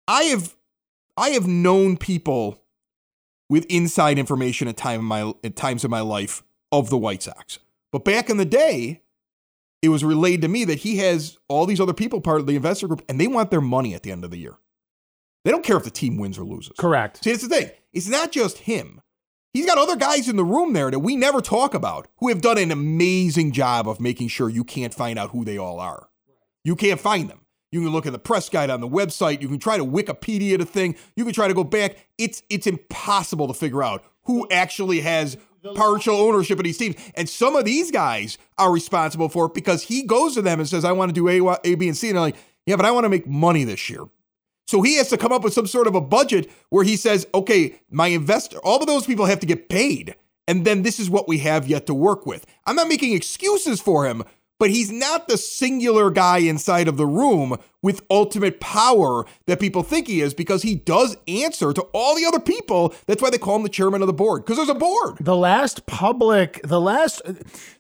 I 0.07 0.23
have 0.25 0.57
I 1.19 1.31
have 1.31 1.47
known 1.47 1.97
people 1.97 2.63
with 3.51 3.65
inside 3.67 4.19
information 4.19 4.69
at 4.69 4.77
time 4.77 5.01
in 5.01 5.07
my 5.07 5.33
at 5.43 5.57
times 5.57 5.85
in 5.85 5.91
my 5.91 6.01
life 6.01 6.43
of 6.71 6.91
the 6.91 6.99
White 6.99 7.23
Sox. 7.23 7.59
But 7.91 8.05
back 8.05 8.31
in 8.31 8.37
the 8.37 8.45
day, 8.45 9.03
it 9.83 9.89
was 9.89 10.05
relayed 10.05 10.43
to 10.43 10.49
me 10.49 10.65
that 10.65 10.81
he 10.81 10.99
has 10.99 11.39
all 11.49 11.67
these 11.67 11.81
other 11.81 11.95
people 11.95 12.21
part 12.21 12.41
of 12.41 12.47
the 12.47 12.57
investor 12.57 12.87
group 12.87 13.03
and 13.09 13.21
they 13.21 13.27
want 13.27 13.51
their 13.51 13.61
money 13.61 13.95
at 13.95 14.03
the 14.03 14.13
end 14.13 14.25
of 14.25 14.31
the 14.31 14.39
year. 14.39 14.57
They 15.45 15.51
don't 15.51 15.65
care 15.65 15.77
if 15.77 15.85
the 15.85 15.91
team 15.91 16.19
wins 16.19 16.39
or 16.39 16.45
loses. 16.45 16.75
Correct. 16.79 17.23
See, 17.25 17.31
that's 17.31 17.47
the 17.47 17.49
thing. 17.49 17.71
It's 17.93 18.09
not 18.09 18.33
just 18.33 18.59
him. 18.59 19.01
He's 19.55 19.67
got 19.67 19.79
other 19.79 19.97
guys 19.97 20.29
in 20.29 20.37
the 20.37 20.45
room 20.45 20.73
there 20.73 20.91
that 20.91 20.99
we 20.99 21.17
never 21.17 21.41
talk 21.41 21.75
about 21.75 22.07
who 22.19 22.29
have 22.29 22.43
done 22.43 22.59
an 22.59 22.71
amazing 22.71 23.53
job 23.53 23.89
of 23.89 24.01
making 24.01 24.29
sure 24.29 24.49
you 24.49 24.63
can't 24.63 24.93
find 24.93 25.19
out 25.19 25.31
who 25.31 25.45
they 25.45 25.57
all 25.57 25.81
are. 25.81 26.11
You 26.65 26.77
can't 26.77 27.01
find 27.01 27.31
them. 27.31 27.47
You 27.71 27.83
can 27.83 27.91
look 27.91 28.07
at 28.07 28.13
the 28.13 28.19
press 28.19 28.49
guide 28.49 28.71
on 28.71 28.81
the 28.81 28.89
website. 28.89 29.43
You 29.43 29.49
can 29.49 29.59
try 29.59 29.77
to 29.77 29.85
Wikipedia 29.85 30.59
the 30.59 30.65
thing. 30.65 30.97
You 31.17 31.25
can 31.25 31.35
try 31.35 31.49
to 31.49 31.55
go 31.55 31.65
back. 31.65 31.97
It's 32.17 32.43
it's 32.49 32.67
impossible 32.67 33.47
to 33.49 33.55
figure 33.55 33.83
out 33.83 34.05
who 34.25 34.49
actually 34.51 35.01
has 35.01 35.37
partial 35.75 36.17
ownership 36.17 36.59
of 36.59 36.65
these 36.65 36.79
teams. 36.79 36.97
And 37.15 37.29
some 37.29 37.57
of 37.57 37.65
these 37.65 37.91
guys 37.91 38.39
are 38.57 38.73
responsible 38.73 39.29
for 39.29 39.47
it 39.47 39.55
because 39.55 39.83
he 39.83 40.03
goes 40.03 40.35
to 40.35 40.43
them 40.43 40.61
and 40.61 40.69
says, 40.69 40.85
I 40.85 40.93
want 40.93 41.11
to 41.11 41.13
do 41.13 41.29
A, 41.29 41.59
A 41.65 41.75
B, 41.75 41.89
and 41.89 41.97
C. 41.97 42.09
And 42.09 42.17
they're 42.17 42.23
like, 42.23 42.37
yeah, 42.67 42.77
but 42.77 42.85
I 42.85 42.91
want 42.91 43.05
to 43.05 43.09
make 43.09 43.27
money 43.27 43.65
this 43.65 43.89
year. 43.91 44.05
So 44.67 44.83
he 44.83 44.97
has 44.97 45.09
to 45.09 45.17
come 45.17 45.33
up 45.33 45.43
with 45.43 45.55
some 45.55 45.67
sort 45.67 45.87
of 45.87 45.95
a 45.95 46.01
budget 46.01 46.51
where 46.69 46.85
he 46.85 46.97
says, 46.97 47.27
okay, 47.35 47.81
my 47.91 48.09
investor, 48.09 48.59
all 48.59 48.81
of 48.81 48.87
those 48.87 49.07
people 49.07 49.25
have 49.25 49.41
to 49.41 49.47
get 49.47 49.69
paid. 49.71 50.15
And 50.47 50.65
then 50.65 50.83
this 50.83 51.01
is 51.01 51.09
what 51.09 51.29
we 51.29 51.39
have 51.39 51.67
yet 51.67 51.87
to 51.87 51.95
work 51.95 52.27
with. 52.27 52.45
I'm 52.67 52.77
not 52.77 52.89
making 52.89 53.15
excuses 53.15 53.81
for 53.81 54.07
him, 54.07 54.25
but 54.59 54.71
he's 54.71 54.91
not 54.91 55.29
the 55.29 55.39
singular 55.39 56.11
guy 56.11 56.39
inside 56.39 56.89
of 56.89 56.97
the 56.97 57.07
room 57.07 57.57
with 57.83 58.05
ultimate 58.11 58.61
power 58.61 59.25
that 59.47 59.61
people 59.61 59.83
think 59.83 60.07
he 60.07 60.21
is 60.21 60.35
because 60.35 60.63
he 60.63 60.75
does 60.75 61.17
answer 61.27 61.73
to 61.73 61.83
all 61.93 62.17
the 62.17 62.25
other 62.25 62.41
people. 62.41 62.95
That's 63.07 63.23
why 63.23 63.31
they 63.31 63.39
call 63.39 63.57
him 63.57 63.63
the 63.63 63.69
chairman 63.69 64.03
of 64.03 64.07
the 64.07 64.13
board 64.13 64.45
because 64.45 64.57
there's 64.57 64.69
a 64.69 64.75
board. 64.75 65.19
The 65.21 65.37
last 65.37 65.87
public, 65.87 66.61
the 66.65 66.81
last, 66.81 67.23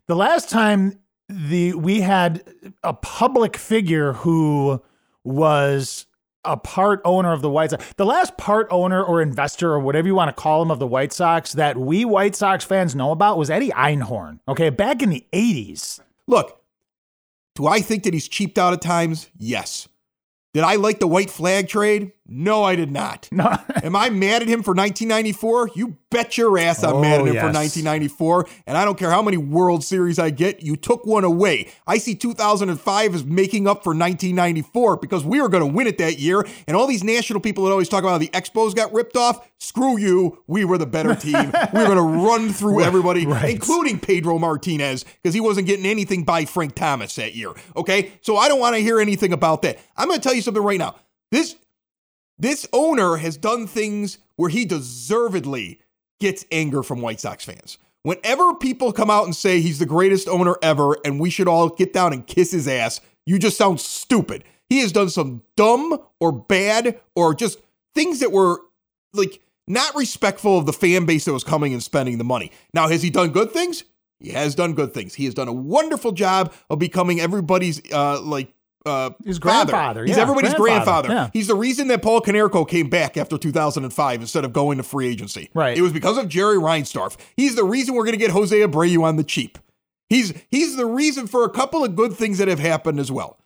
the 0.06 0.16
last 0.16 0.48
time 0.48 0.98
the 1.28 1.74
we 1.74 2.00
had 2.00 2.42
a 2.82 2.94
public 2.94 3.56
figure 3.56 4.14
who 4.14 4.82
was 5.24 6.06
a 6.44 6.56
part 6.56 7.00
owner 7.04 7.32
of 7.32 7.42
the 7.42 7.50
White 7.50 7.70
Sox. 7.70 7.84
The 7.96 8.06
last 8.06 8.36
part 8.38 8.68
owner 8.70 9.02
or 9.02 9.20
investor 9.20 9.70
or 9.72 9.80
whatever 9.80 10.08
you 10.08 10.14
want 10.14 10.34
to 10.34 10.40
call 10.40 10.62
him 10.62 10.70
of 10.70 10.78
the 10.78 10.86
White 10.86 11.12
Sox 11.12 11.52
that 11.52 11.76
we 11.76 12.04
White 12.04 12.34
Sox 12.34 12.64
fans 12.64 12.94
know 12.94 13.10
about 13.10 13.36
was 13.36 13.50
Eddie 13.50 13.70
Einhorn. 13.70 14.38
Okay, 14.48 14.70
back 14.70 15.02
in 15.02 15.10
the 15.10 15.26
80s. 15.32 16.00
Look, 16.26 16.60
do 17.58 17.66
I 17.66 17.80
think 17.80 18.04
that 18.04 18.14
he's 18.14 18.28
cheaped 18.28 18.56
out 18.56 18.72
at 18.72 18.80
times? 18.80 19.28
Yes. 19.36 19.88
Did 20.54 20.62
I 20.62 20.76
like 20.76 21.00
the 21.00 21.08
white 21.08 21.28
flag 21.28 21.66
trade? 21.66 22.12
No, 22.30 22.62
I 22.62 22.76
did 22.76 22.92
not. 22.92 23.26
No. 23.32 23.56
Am 23.82 23.96
I 23.96 24.10
mad 24.10 24.42
at 24.42 24.48
him 24.48 24.62
for 24.62 24.74
1994? 24.74 25.70
You 25.74 25.96
bet 26.10 26.36
your 26.36 26.58
ass 26.58 26.84
I'm 26.84 26.96
oh, 26.96 27.00
mad 27.00 27.20
at 27.20 27.20
him 27.22 27.28
oh, 27.28 27.32
yes. 27.32 27.40
for 27.40 27.52
1994. 27.52 28.46
And 28.66 28.76
I 28.76 28.84
don't 28.84 28.98
care 28.98 29.10
how 29.10 29.22
many 29.22 29.38
World 29.38 29.82
Series 29.82 30.18
I 30.18 30.28
get, 30.28 30.62
you 30.62 30.76
took 30.76 31.06
one 31.06 31.24
away. 31.24 31.70
I 31.86 31.96
see 31.96 32.14
2005 32.14 33.14
as 33.14 33.24
making 33.24 33.66
up 33.66 33.82
for 33.82 33.90
1994 33.90 34.98
because 34.98 35.24
we 35.24 35.40
were 35.40 35.48
going 35.48 35.66
to 35.66 35.74
win 35.74 35.86
it 35.86 35.96
that 35.98 36.18
year. 36.18 36.46
And 36.66 36.76
all 36.76 36.86
these 36.86 37.02
national 37.02 37.40
people 37.40 37.64
that 37.64 37.70
always 37.70 37.88
talk 37.88 38.00
about 38.00 38.10
how 38.10 38.18
the 38.18 38.28
Expos 38.28 38.74
got 38.74 38.92
ripped 38.92 39.16
off, 39.16 39.48
screw 39.58 39.98
you. 39.98 40.42
We 40.46 40.66
were 40.66 40.76
the 40.76 40.86
better 40.86 41.14
team. 41.14 41.32
we 41.72 41.80
were 41.80 41.86
going 41.86 41.96
to 41.96 42.26
run 42.26 42.52
through 42.52 42.82
everybody, 42.82 43.26
right. 43.26 43.48
including 43.48 44.00
Pedro 44.00 44.38
Martinez, 44.38 45.04
because 45.22 45.32
he 45.32 45.40
wasn't 45.40 45.66
getting 45.66 45.86
anything 45.86 46.24
by 46.24 46.44
Frank 46.44 46.74
Thomas 46.74 47.14
that 47.14 47.34
year. 47.34 47.54
Okay. 47.74 48.12
So 48.20 48.36
I 48.36 48.48
don't 48.48 48.60
want 48.60 48.76
to 48.76 48.82
hear 48.82 49.00
anything 49.00 49.32
about 49.32 49.62
that. 49.62 49.78
I'm 49.96 50.08
going 50.08 50.20
to 50.20 50.22
tell 50.22 50.34
you 50.34 50.42
something 50.42 50.62
right 50.62 50.78
now. 50.78 50.96
This 51.30 51.56
this 52.38 52.66
owner 52.72 53.16
has 53.16 53.36
done 53.36 53.66
things 53.66 54.18
where 54.36 54.50
he 54.50 54.64
deservedly 54.64 55.80
gets 56.20 56.44
anger 56.50 56.82
from 56.82 57.00
White 57.00 57.20
Sox 57.20 57.44
fans. 57.44 57.78
Whenever 58.02 58.54
people 58.54 58.92
come 58.92 59.10
out 59.10 59.24
and 59.24 59.34
say 59.34 59.60
he's 59.60 59.78
the 59.78 59.86
greatest 59.86 60.28
owner 60.28 60.56
ever 60.62 60.96
and 61.04 61.20
we 61.20 61.30
should 61.30 61.48
all 61.48 61.68
get 61.68 61.92
down 61.92 62.12
and 62.12 62.26
kiss 62.26 62.52
his 62.52 62.68
ass, 62.68 63.00
you 63.26 63.38
just 63.38 63.58
sound 63.58 63.80
stupid. 63.80 64.44
He 64.68 64.80
has 64.80 64.92
done 64.92 65.10
some 65.10 65.42
dumb 65.56 65.98
or 66.20 66.32
bad 66.32 67.00
or 67.14 67.34
just 67.34 67.58
things 67.94 68.20
that 68.20 68.32
were 68.32 68.60
like 69.12 69.40
not 69.66 69.94
respectful 69.94 70.58
of 70.58 70.66
the 70.66 70.72
fan 70.72 71.06
base 71.06 71.24
that 71.24 71.32
was 71.32 71.44
coming 71.44 71.72
and 71.72 71.82
spending 71.82 72.18
the 72.18 72.24
money. 72.24 72.52
Now, 72.72 72.88
has 72.88 73.02
he 73.02 73.10
done 73.10 73.30
good 73.30 73.52
things? 73.52 73.84
He 74.20 74.30
has 74.30 74.54
done 74.54 74.74
good 74.74 74.94
things. 74.94 75.14
He 75.14 75.26
has 75.26 75.34
done 75.34 75.48
a 75.48 75.52
wonderful 75.52 76.12
job 76.12 76.52
of 76.70 76.78
becoming 76.78 77.20
everybody's 77.20 77.80
uh 77.92 78.20
like 78.20 78.52
uh 78.88 79.10
His 79.24 79.38
father. 79.38 79.70
grandfather, 79.70 80.04
He's 80.06 80.16
yeah, 80.16 80.22
everybody's 80.22 80.54
grandfather. 80.54 81.08
grandfather, 81.08 81.12
yeah. 81.12 81.30
He's 81.32 81.46
the 81.46 81.54
reason 81.54 81.88
that 81.88 82.02
Paul 82.02 82.20
Konerko 82.20 82.68
came 82.68 82.88
back 82.88 83.16
after 83.16 83.36
2005 83.38 84.20
instead 84.20 84.44
of 84.44 84.52
going 84.52 84.78
to 84.78 84.82
free 84.82 85.08
agency. 85.08 85.50
Right. 85.54 85.76
It 85.76 85.82
was 85.82 85.92
because 85.92 86.18
of 86.18 86.28
Jerry 86.28 86.56
Reinsdorf. 86.56 87.16
He's 87.36 87.54
the 87.54 87.64
reason 87.64 87.94
we're 87.94 88.04
going 88.04 88.18
to 88.18 88.24
get 88.24 88.30
Jose 88.30 88.56
Abreu 88.56 89.02
on 89.02 89.16
the 89.16 89.24
cheap. 89.24 89.58
He's 90.08 90.32
he's 90.50 90.76
the 90.76 90.86
reason 90.86 91.26
for 91.26 91.44
a 91.44 91.50
couple 91.50 91.84
of 91.84 91.94
good 91.94 92.14
things 92.14 92.38
that 92.38 92.48
have 92.48 92.58
happened 92.60 92.98
as 92.98 93.12
well. 93.12 93.38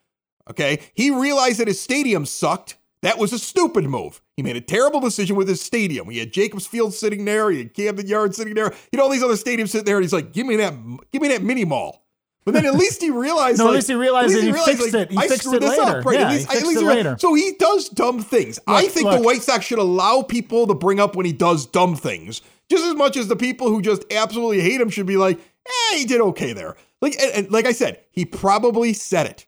Okay? 0.50 0.78
He 0.94 1.10
realized 1.10 1.58
that 1.60 1.68
his 1.68 1.80
stadium 1.80 2.24
sucked. 2.26 2.76
That 3.02 3.18
was 3.18 3.32
a 3.32 3.38
stupid 3.38 3.84
move. 3.86 4.22
He 4.36 4.44
made 4.44 4.56
a 4.56 4.60
terrible 4.60 5.00
decision 5.00 5.34
with 5.34 5.48
his 5.48 5.60
stadium. 5.60 6.08
He 6.08 6.18
had 6.18 6.32
Jacobs 6.32 6.68
Field 6.68 6.94
sitting 6.94 7.24
there, 7.24 7.50
he 7.50 7.58
had 7.58 7.74
Camden 7.74 8.06
Yard 8.06 8.32
sitting 8.34 8.54
there, 8.54 8.70
He 8.70 8.96
had 8.96 9.00
all 9.00 9.08
these 9.10 9.24
other 9.24 9.34
stadiums 9.34 9.70
sitting 9.70 9.86
there, 9.86 9.96
and 9.96 10.04
he's 10.04 10.12
like, 10.12 10.32
give 10.32 10.46
me 10.46 10.54
that, 10.56 10.72
give 11.10 11.20
me 11.20 11.26
that 11.28 11.42
mini 11.42 11.64
mall. 11.64 12.01
But 12.44 12.54
then 12.54 12.66
at 12.66 12.74
least 12.74 13.00
he 13.00 13.10
realized. 13.10 13.58
No, 13.58 13.68
at 13.68 13.74
least 13.74 13.86
he 13.88 13.94
realized 13.94 14.34
at 14.36 14.42
it. 14.42 14.52
least 14.52 14.66
He 14.68 14.74
fixed 14.76 14.94
it. 14.94 15.10
He 15.12 15.16
I 15.18 15.28
fixed 15.28 15.42
screwed 15.44 15.56
it 15.56 15.60
this 15.66 15.78
later. 15.78 15.98
up, 16.00 16.04
right? 16.04 16.18
Yeah, 16.18 16.24
at 16.26 16.30
he 16.30 16.36
least, 16.38 16.46
at 16.48 16.52
fixed 16.54 16.66
least 16.66 16.78
it 16.80 16.82
he- 16.82 16.88
later. 16.88 17.16
So 17.18 17.34
he 17.34 17.52
does 17.58 17.88
dumb 17.88 18.20
things. 18.20 18.58
I 18.66 18.88
think 18.88 19.06
look. 19.06 19.18
the 19.20 19.22
White 19.24 19.42
Sox 19.42 19.64
should 19.64 19.78
allow 19.78 20.22
people 20.22 20.66
to 20.66 20.74
bring 20.74 20.98
up 20.98 21.14
when 21.14 21.24
he 21.26 21.32
does 21.32 21.66
dumb 21.66 21.94
things, 21.94 22.42
just 22.68 22.84
as 22.84 22.94
much 22.96 23.16
as 23.16 23.28
the 23.28 23.36
people 23.36 23.68
who 23.68 23.80
just 23.80 24.04
absolutely 24.12 24.60
hate 24.60 24.80
him 24.80 24.88
should 24.88 25.06
be 25.06 25.16
like, 25.16 25.38
"Eh, 25.92 25.98
he 25.98 26.04
did 26.04 26.20
okay 26.20 26.52
there." 26.52 26.74
Like, 27.00 27.14
and, 27.22 27.32
and 27.32 27.50
like 27.52 27.66
I 27.66 27.72
said, 27.72 28.00
he 28.10 28.24
probably 28.24 28.92
said 28.92 29.26
it, 29.26 29.46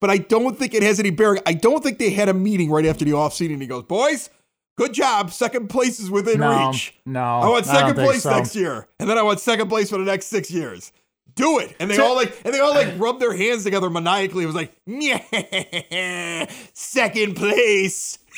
but 0.00 0.10
I 0.10 0.18
don't 0.18 0.58
think 0.58 0.74
it 0.74 0.82
has 0.82 1.00
any 1.00 1.10
bearing. 1.10 1.40
I 1.46 1.54
don't 1.54 1.82
think 1.82 1.98
they 1.98 2.10
had 2.10 2.28
a 2.28 2.34
meeting 2.34 2.70
right 2.70 2.84
after 2.84 3.04
the 3.06 3.12
offseason 3.12 3.54
and 3.54 3.62
he 3.62 3.68
goes, 3.68 3.84
"Boys." 3.84 4.28
Good 4.76 4.92
job. 4.92 5.30
Second 5.30 5.68
place 5.70 6.00
is 6.00 6.10
within 6.10 6.40
No, 6.40 6.66
reach. 6.72 6.96
no, 7.06 7.20
I 7.22 7.48
want 7.48 7.64
I 7.68 7.72
second 7.74 7.94
think 7.94 8.08
place 8.08 8.22
so. 8.24 8.30
next 8.30 8.56
year, 8.56 8.88
and 8.98 9.08
then 9.08 9.16
I 9.16 9.22
want 9.22 9.38
second 9.38 9.68
place 9.68 9.88
for 9.88 9.98
the 9.98 10.04
next 10.04 10.26
six 10.26 10.50
years. 10.50 10.90
Do 11.36 11.58
it, 11.58 11.74
and 11.80 11.90
they 11.90 11.98
all 11.98 12.14
like, 12.14 12.40
and 12.44 12.54
they 12.54 12.60
all 12.60 12.72
like 12.74 12.94
rub 12.98 13.18
their 13.18 13.34
hands 13.36 13.64
together 13.64 13.90
maniacally. 13.90 14.44
It 14.44 14.46
was 14.46 14.54
like, 14.54 14.72
yeah, 14.86 16.46
second 16.74 17.34
place. 17.34 18.18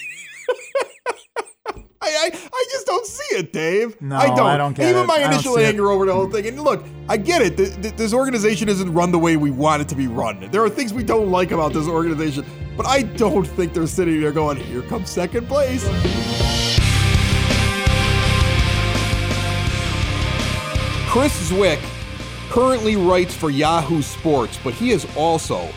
I, 2.00 2.08
I, 2.08 2.30
I 2.32 2.64
just 2.70 2.86
don't 2.86 3.04
see 3.06 3.36
it, 3.36 3.52
Dave. 3.52 4.00
No, 4.00 4.16
I 4.16 4.26
don't. 4.28 4.38
I 4.40 4.56
don't 4.56 4.78
Even 4.78 5.02
it. 5.02 5.06
my 5.06 5.18
initial 5.18 5.56
see 5.56 5.62
it. 5.62 5.66
anger 5.66 5.90
over 5.90 6.06
the 6.06 6.14
whole 6.14 6.30
thing. 6.30 6.46
And 6.46 6.60
look, 6.62 6.84
I 7.08 7.16
get 7.16 7.42
it. 7.42 7.56
Th- 7.56 7.74
th- 7.82 7.96
this 7.96 8.14
organization 8.14 8.68
isn't 8.68 8.92
run 8.94 9.10
the 9.10 9.18
way 9.18 9.36
we 9.36 9.50
want 9.50 9.82
it 9.82 9.88
to 9.88 9.96
be 9.96 10.06
run. 10.06 10.48
There 10.52 10.62
are 10.62 10.70
things 10.70 10.94
we 10.94 11.02
don't 11.02 11.30
like 11.30 11.50
about 11.50 11.72
this 11.72 11.88
organization, 11.88 12.44
but 12.76 12.86
I 12.86 13.02
don't 13.02 13.44
think 13.46 13.74
they're 13.74 13.86
sitting 13.88 14.20
there 14.20 14.30
going, 14.32 14.56
"Here 14.58 14.82
comes 14.82 15.10
second 15.10 15.48
place." 15.48 15.84
Chris 21.08 21.50
Zwick 21.50 21.80
currently 22.56 22.96
writes 22.96 23.34
for 23.34 23.50
Yahoo 23.50 24.00
Sports, 24.00 24.58
but 24.64 24.72
he 24.72 24.88
has 24.88 25.06
also 25.14 25.68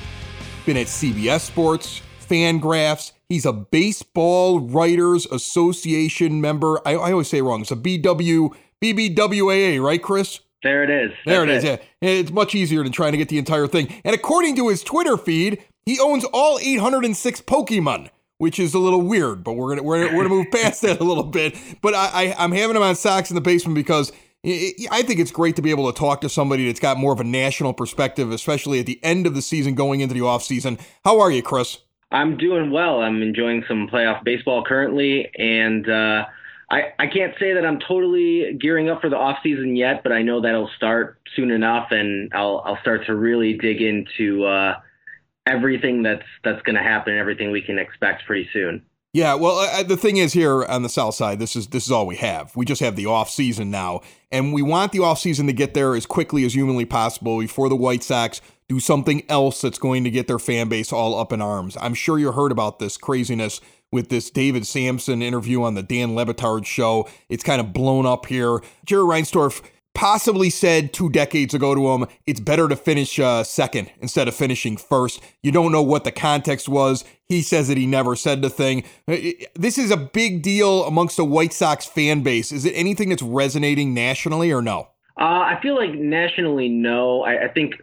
been 0.65 0.77
at 0.77 0.87
CBS 0.87 1.41
Sports, 1.41 2.01
Fangraphs. 2.21 3.11
He's 3.27 3.45
a 3.45 3.51
Baseball 3.51 4.61
Writers 4.61 5.25
Association 5.25 6.39
member. 6.39 6.79
I, 6.87 6.95
I 6.95 7.11
always 7.11 7.27
say 7.27 7.39
it 7.39 7.41
wrong. 7.41 7.59
It's 7.59 7.71
a 7.71 7.75
BW 7.75 8.55
BBWAA, 8.81 9.83
right, 9.83 10.01
Chris? 10.01 10.39
There 10.63 10.81
it 10.81 10.89
is. 10.89 11.11
There 11.25 11.43
it 11.43 11.47
That's 11.47 11.65
is. 11.65 11.79
Yeah, 12.01 12.09
it's 12.11 12.31
much 12.31 12.55
easier 12.55 12.81
than 12.81 12.93
trying 12.93 13.11
to 13.11 13.17
get 13.17 13.27
the 13.27 13.39
entire 13.39 13.67
thing. 13.67 13.93
And 14.05 14.15
according 14.15 14.55
to 14.55 14.69
his 14.69 14.81
Twitter 14.81 15.17
feed, 15.17 15.61
he 15.85 15.99
owns 15.99 16.23
all 16.31 16.59
806 16.59 17.41
Pokemon, 17.41 18.07
which 18.37 18.57
is 18.57 18.73
a 18.73 18.79
little 18.79 19.01
weird. 19.01 19.43
But 19.43 19.55
we're 19.57 19.75
gonna 19.75 19.83
we're, 19.83 20.15
we're 20.15 20.23
gonna 20.23 20.29
move 20.29 20.47
past 20.53 20.83
that 20.83 21.01
a 21.01 21.03
little 21.03 21.23
bit. 21.23 21.57
But 21.81 21.93
I, 21.93 22.09
I 22.13 22.35
I'm 22.37 22.53
having 22.53 22.77
him 22.77 22.83
on 22.83 22.95
Sox 22.95 23.29
in 23.29 23.35
the 23.35 23.41
basement 23.41 23.75
because. 23.75 24.13
I 24.45 25.01
think 25.05 25.19
it's 25.19 25.31
great 25.31 25.57
to 25.57 25.61
be 25.61 25.69
able 25.69 25.91
to 25.91 25.97
talk 25.97 26.21
to 26.21 26.29
somebody 26.29 26.65
that's 26.67 26.79
got 26.79 26.97
more 26.97 27.11
of 27.11 27.19
a 27.19 27.25
national 27.25 27.73
perspective, 27.73 28.31
especially 28.31 28.79
at 28.79 28.85
the 28.85 28.99
end 29.03 29.27
of 29.27 29.35
the 29.35 29.41
season 29.41 29.75
going 29.75 29.99
into 29.99 30.13
the 30.13 30.21
offseason. 30.21 30.79
How 31.03 31.19
are 31.19 31.29
you, 31.29 31.43
Chris? 31.43 31.79
I'm 32.11 32.37
doing 32.37 32.71
well. 32.71 33.01
I'm 33.01 33.21
enjoying 33.21 33.63
some 33.67 33.87
playoff 33.87 34.23
baseball 34.23 34.63
currently, 34.63 35.29
and 35.37 35.87
uh, 35.89 36.25
I 36.71 36.93
I 36.97 37.07
can't 37.07 37.33
say 37.39 37.53
that 37.53 37.65
I'm 37.65 37.79
totally 37.79 38.57
gearing 38.59 38.89
up 38.89 39.01
for 39.01 39.09
the 39.09 39.17
off 39.17 39.39
season 39.43 39.75
yet, 39.75 40.03
but 40.03 40.11
I 40.11 40.21
know 40.21 40.41
that'll 40.41 40.71
start 40.75 41.19
soon 41.35 41.51
enough, 41.51 41.89
and 41.91 42.31
I'll 42.33 42.63
I'll 42.65 42.79
start 42.81 43.05
to 43.07 43.15
really 43.15 43.57
dig 43.57 43.81
into 43.81 44.45
uh, 44.45 44.79
everything 45.45 46.01
that's 46.01 46.25
that's 46.43 46.61
going 46.63 46.77
to 46.77 46.81
happen, 46.81 47.17
everything 47.17 47.51
we 47.51 47.61
can 47.61 47.77
expect 47.77 48.25
pretty 48.25 48.49
soon. 48.53 48.83
Yeah, 49.11 49.33
well, 49.33 49.83
the 49.85 49.97
thing 49.97 50.17
is 50.17 50.33
here 50.33 50.63
on 50.65 50.83
the 50.83 50.89
south 50.89 51.15
side, 51.15 51.39
this 51.39 51.55
is 51.55 51.67
this 51.67 51.85
is 51.85 51.91
all 51.91 52.05
we 52.05 52.17
have. 52.17 52.55
We 52.55 52.63
just 52.63 52.81
have 52.81 52.95
the 52.95 53.07
off 53.07 53.29
season 53.31 53.71
now, 53.71 54.01
and 54.31 54.53
we 54.53 54.61
want 54.61 54.91
the 54.91 54.99
off 54.99 55.17
season 55.17 55.47
to 55.47 55.53
get 55.53 55.73
there 55.73 55.95
as 55.95 56.05
quickly 56.05 56.45
as 56.45 56.53
humanly 56.53 56.85
possible 56.85 57.39
before 57.39 57.69
the 57.69 57.75
White 57.75 58.03
Sox 58.03 58.39
do 58.67 58.79
something 58.79 59.23
else 59.27 59.61
that's 59.61 59.79
going 59.79 60.03
to 60.03 60.11
get 60.11 60.27
their 60.27 60.37
fan 60.37 60.69
base 60.69 60.93
all 60.93 61.19
up 61.19 61.33
in 61.33 61.41
arms. 61.41 61.75
I'm 61.81 61.95
sure 61.95 62.19
you 62.19 62.31
heard 62.31 62.51
about 62.51 62.77
this 62.77 62.97
craziness 62.97 63.61
with 63.91 64.09
this 64.09 64.29
David 64.29 64.67
Samson 64.67 65.23
interview 65.23 65.63
on 65.63 65.73
the 65.73 65.81
Dan 65.81 66.13
Le 66.13 66.23
Batard 66.23 66.67
show. 66.67 67.09
It's 67.29 67.43
kind 67.43 67.59
of 67.59 67.73
blown 67.73 68.05
up 68.05 68.27
here. 68.27 68.61
Jerry 68.85 69.01
Reinsdorf 69.01 69.63
possibly 69.99 70.49
said 70.49 70.93
two 70.93 71.09
decades 71.09 71.53
ago 71.53 71.75
to 71.75 71.89
him, 71.89 72.05
it's 72.25 72.39
better 72.39 72.69
to 72.69 72.75
finish 72.77 73.19
uh, 73.19 73.43
second 73.43 73.91
instead 73.99 74.29
of 74.29 74.33
finishing 74.33 74.77
first. 74.77 75.21
You 75.43 75.51
don't 75.51 75.73
know 75.73 75.81
what 75.81 76.05
the 76.05 76.11
context 76.13 76.69
was. 76.69 77.03
He 77.25 77.41
says 77.41 77.67
that 77.67 77.75
he 77.75 77.85
never 77.85 78.15
said 78.15 78.41
the 78.41 78.49
thing. 78.49 78.85
Uh, 79.09 79.17
This 79.55 79.77
is 79.77 79.91
a 79.91 79.97
big 79.97 80.41
deal 80.41 80.85
amongst 80.85 81.17
the 81.17 81.25
White 81.25 81.51
Sox 81.51 81.85
fan 81.85 82.21
base. 82.21 82.53
Is 82.53 82.63
it 82.63 82.71
anything 82.75 83.09
that's 83.09 83.21
resonating 83.21 83.93
nationally 83.93 84.53
or 84.53 84.61
no? 84.61 84.87
Uh, 85.19 85.43
I 85.43 85.59
feel 85.61 85.75
like 85.75 85.93
nationally, 85.93 86.69
no. 86.69 87.23
I, 87.23 87.45
I 87.45 87.47
think 87.49 87.73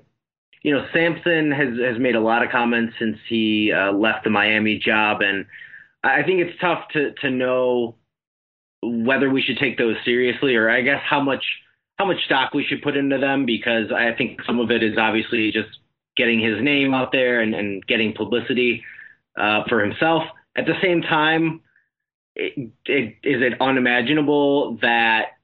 you 0.62 0.72
know 0.72 0.86
Samson 0.94 1.50
has 1.50 1.78
has 1.78 1.98
made 1.98 2.16
a 2.16 2.20
lot 2.20 2.42
of 2.42 2.50
comments 2.50 2.94
since 2.98 3.18
he 3.28 3.72
uh, 3.72 3.92
left 3.92 4.24
the 4.24 4.30
Miami 4.30 4.78
job, 4.78 5.20
and 5.20 5.44
I 6.02 6.20
I 6.20 6.22
think 6.22 6.40
it's 6.40 6.58
tough 6.62 6.88
to 6.94 7.12
to 7.20 7.30
know 7.30 7.96
whether 8.82 9.28
we 9.28 9.42
should 9.42 9.58
take 9.58 9.76
those 9.76 9.96
seriously 10.02 10.56
or 10.56 10.70
I 10.70 10.80
guess 10.80 11.02
how 11.04 11.20
much 11.20 11.44
how 11.96 12.04
much 12.04 12.24
stock 12.24 12.54
we 12.54 12.64
should 12.64 12.82
put 12.82 12.96
into 12.96 13.18
them 13.18 13.46
because 13.46 13.90
I 13.92 14.12
think 14.12 14.40
some 14.46 14.60
of 14.60 14.70
it 14.70 14.82
is 14.82 14.98
obviously 14.98 15.50
just 15.52 15.78
getting 16.16 16.40
his 16.40 16.62
name 16.62 16.94
out 16.94 17.12
there 17.12 17.40
and, 17.40 17.54
and 17.54 17.86
getting 17.86 18.14
publicity 18.14 18.84
uh, 19.38 19.64
for 19.68 19.82
himself. 19.82 20.22
At 20.56 20.66
the 20.66 20.74
same 20.82 21.02
time, 21.02 21.60
it, 22.34 22.70
it, 22.86 23.16
is 23.22 23.42
it 23.42 23.60
unimaginable 23.60 24.78
that 24.82 25.36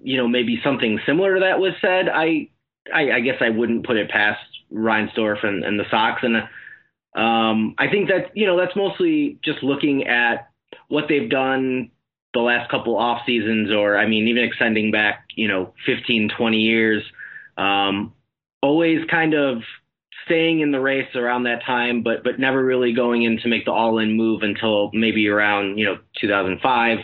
you 0.00 0.16
know, 0.16 0.28
maybe 0.28 0.60
something 0.64 0.98
similar 1.06 1.34
to 1.34 1.40
that 1.40 1.58
was 1.58 1.72
said, 1.80 2.08
I, 2.08 2.48
I, 2.92 3.12
I 3.12 3.20
guess 3.20 3.36
I 3.40 3.50
wouldn't 3.50 3.86
put 3.86 3.96
it 3.96 4.10
past 4.10 4.40
Reinsdorf 4.72 5.44
and, 5.44 5.64
and 5.64 5.78
the 5.78 5.84
Sox. 5.90 6.22
And 6.22 6.36
um, 7.14 7.74
I 7.78 7.88
think 7.90 8.08
that, 8.08 8.36
you 8.36 8.46
know, 8.46 8.56
that's 8.56 8.76
mostly 8.76 9.38
just 9.44 9.62
looking 9.62 10.06
at 10.06 10.48
what 10.88 11.04
they've 11.08 11.28
done 11.28 11.90
the 12.34 12.40
last 12.40 12.70
couple 12.70 12.96
off 12.96 13.22
seasons, 13.26 13.70
or 13.70 13.98
I 13.98 14.06
mean, 14.06 14.28
even 14.28 14.44
extending 14.44 14.90
back, 14.90 15.21
you 15.36 15.48
know, 15.48 15.72
15, 15.86 16.30
20 16.36 16.56
years, 16.56 17.02
um, 17.56 18.12
always 18.62 19.00
kind 19.10 19.34
of 19.34 19.62
staying 20.24 20.60
in 20.60 20.70
the 20.70 20.80
race 20.80 21.14
around 21.14 21.44
that 21.44 21.64
time, 21.64 22.02
but, 22.02 22.22
but 22.22 22.38
never 22.38 22.64
really 22.64 22.92
going 22.92 23.22
in 23.22 23.38
to 23.38 23.48
make 23.48 23.64
the 23.64 23.72
all 23.72 23.98
in 23.98 24.16
move 24.16 24.42
until 24.42 24.90
maybe 24.92 25.28
around, 25.28 25.78
you 25.78 25.84
know, 25.84 25.98
2005 26.20 26.98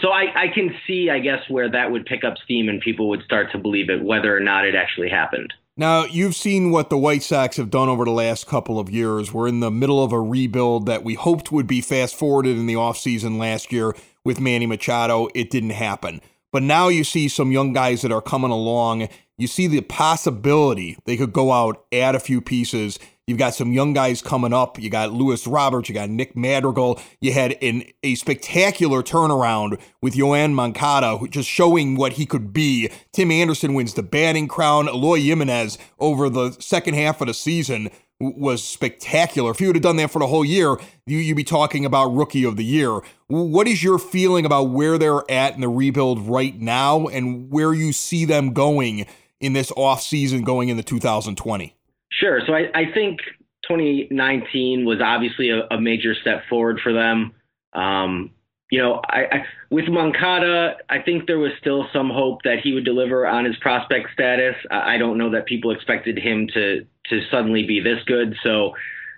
so 0.00 0.08
I, 0.10 0.24
I 0.34 0.48
can 0.52 0.74
see, 0.86 1.08
I 1.10 1.20
guess, 1.20 1.40
where 1.48 1.70
that 1.70 1.90
would 1.90 2.04
pick 2.04 2.22
up 2.22 2.34
steam 2.44 2.68
and 2.68 2.80
people 2.80 3.08
would 3.08 3.22
start 3.22 3.50
to 3.52 3.58
believe 3.58 3.88
it, 3.88 4.02
whether 4.02 4.36
or 4.36 4.40
not 4.40 4.66
it 4.66 4.74
actually 4.74 5.08
happened. 5.08 5.54
Now, 5.78 6.04
you've 6.04 6.34
seen 6.34 6.70
what 6.70 6.90
the 6.90 6.98
White 6.98 7.22
Sox 7.22 7.56
have 7.56 7.70
done 7.70 7.88
over 7.88 8.04
the 8.04 8.10
last 8.10 8.46
couple 8.46 8.78
of 8.78 8.90
years. 8.90 9.32
We're 9.32 9.48
in 9.48 9.60
the 9.60 9.70
middle 9.70 10.02
of 10.02 10.12
a 10.12 10.20
rebuild 10.20 10.86
that 10.86 11.04
we 11.04 11.14
hoped 11.14 11.52
would 11.52 11.66
be 11.66 11.80
fast 11.80 12.14
forwarded 12.14 12.56
in 12.56 12.66
the 12.66 12.74
offseason 12.74 13.38
last 13.38 13.72
year 13.72 13.94
with 14.24 14.40
Manny 14.40 14.66
Machado. 14.66 15.28
It 15.34 15.50
didn't 15.50 15.70
happen. 15.70 16.20
But 16.56 16.62
now 16.62 16.88
you 16.88 17.04
see 17.04 17.28
some 17.28 17.52
young 17.52 17.74
guys 17.74 18.00
that 18.00 18.10
are 18.10 18.22
coming 18.22 18.50
along. 18.50 19.10
You 19.36 19.46
see 19.46 19.66
the 19.66 19.82
possibility 19.82 20.96
they 21.04 21.18
could 21.18 21.34
go 21.34 21.52
out, 21.52 21.84
add 21.92 22.14
a 22.14 22.18
few 22.18 22.40
pieces. 22.40 22.98
You've 23.26 23.36
got 23.36 23.54
some 23.54 23.74
young 23.74 23.92
guys 23.92 24.22
coming 24.22 24.54
up. 24.54 24.78
You 24.78 24.88
got 24.88 25.12
Luis 25.12 25.46
Roberts. 25.46 25.90
You 25.90 25.94
got 25.94 26.08
Nick 26.08 26.34
Madrigal. 26.34 26.98
You 27.20 27.34
had 27.34 27.58
an, 27.60 27.84
a 28.02 28.14
spectacular 28.14 29.02
turnaround 29.02 29.78
with 30.00 30.14
Yoan 30.14 30.54
Moncada, 30.54 31.18
just 31.28 31.46
showing 31.46 31.96
what 31.96 32.14
he 32.14 32.24
could 32.24 32.54
be. 32.54 32.88
Tim 33.12 33.30
Anderson 33.30 33.74
wins 33.74 33.92
the 33.92 34.02
batting 34.02 34.48
crown. 34.48 34.88
Eloy 34.88 35.20
Jimenez 35.20 35.76
over 35.98 36.30
the 36.30 36.52
second 36.52 36.94
half 36.94 37.20
of 37.20 37.26
the 37.26 37.34
season 37.34 37.90
was 38.20 38.62
spectacular. 38.64 39.50
If 39.50 39.60
you 39.60 39.66
would 39.68 39.76
have 39.76 39.82
done 39.82 39.96
that 39.96 40.10
for 40.10 40.18
the 40.18 40.26
whole 40.26 40.44
year, 40.44 40.76
you, 41.06 41.18
you'd 41.18 41.36
be 41.36 41.44
talking 41.44 41.84
about 41.84 42.14
rookie 42.14 42.44
of 42.44 42.56
the 42.56 42.64
year. 42.64 43.00
What 43.28 43.68
is 43.68 43.82
your 43.82 43.98
feeling 43.98 44.46
about 44.46 44.70
where 44.70 44.98
they're 44.98 45.30
at 45.30 45.54
in 45.54 45.60
the 45.60 45.68
rebuild 45.68 46.20
right 46.20 46.58
now 46.58 47.06
and 47.06 47.50
where 47.50 47.74
you 47.74 47.92
see 47.92 48.24
them 48.24 48.52
going 48.52 49.06
in 49.40 49.52
this 49.52 49.70
offseason 49.72 50.44
going 50.44 50.70
into 50.70 50.82
2020? 50.82 51.74
Sure. 52.10 52.40
So 52.46 52.54
I, 52.54 52.70
I 52.74 52.92
think 52.92 53.20
2019 53.68 54.86
was 54.86 55.00
obviously 55.02 55.50
a, 55.50 55.66
a 55.70 55.80
major 55.80 56.14
step 56.14 56.44
forward 56.48 56.80
for 56.82 56.92
them. 56.92 57.32
Um, 57.74 58.30
you 58.70 58.80
know, 58.80 59.00
I, 59.08 59.20
I, 59.30 59.44
with 59.70 59.88
Moncada, 59.88 60.76
I 60.88 61.00
think 61.00 61.26
there 61.26 61.38
was 61.38 61.52
still 61.60 61.86
some 61.92 62.10
hope 62.10 62.42
that 62.42 62.60
he 62.64 62.72
would 62.72 62.84
deliver 62.84 63.26
on 63.26 63.44
his 63.44 63.56
prospect 63.58 64.08
status. 64.12 64.56
I, 64.70 64.94
I 64.94 64.98
don't 64.98 65.18
know 65.18 65.30
that 65.30 65.46
people 65.46 65.70
expected 65.70 66.18
him 66.18 66.48
to 66.54 66.86
to 67.10 67.20
suddenly 67.30 67.64
be 67.64 67.80
this 67.80 68.02
good. 68.06 68.36
So 68.42 68.74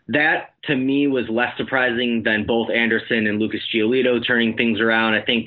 that 0.09 0.55
to 0.65 0.75
me 0.75 1.07
was 1.07 1.29
less 1.29 1.57
surprising 1.57 2.23
than 2.25 2.47
both 2.47 2.71
Anderson 2.71 3.27
and 3.27 3.39
Lucas 3.39 3.61
Giolito 3.75 4.25
turning 4.27 4.57
things 4.57 4.81
around. 4.81 5.15
I 5.15 5.23
think 5.23 5.47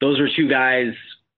those 0.00 0.18
were 0.18 0.28
two 0.34 0.48
guys 0.48 0.92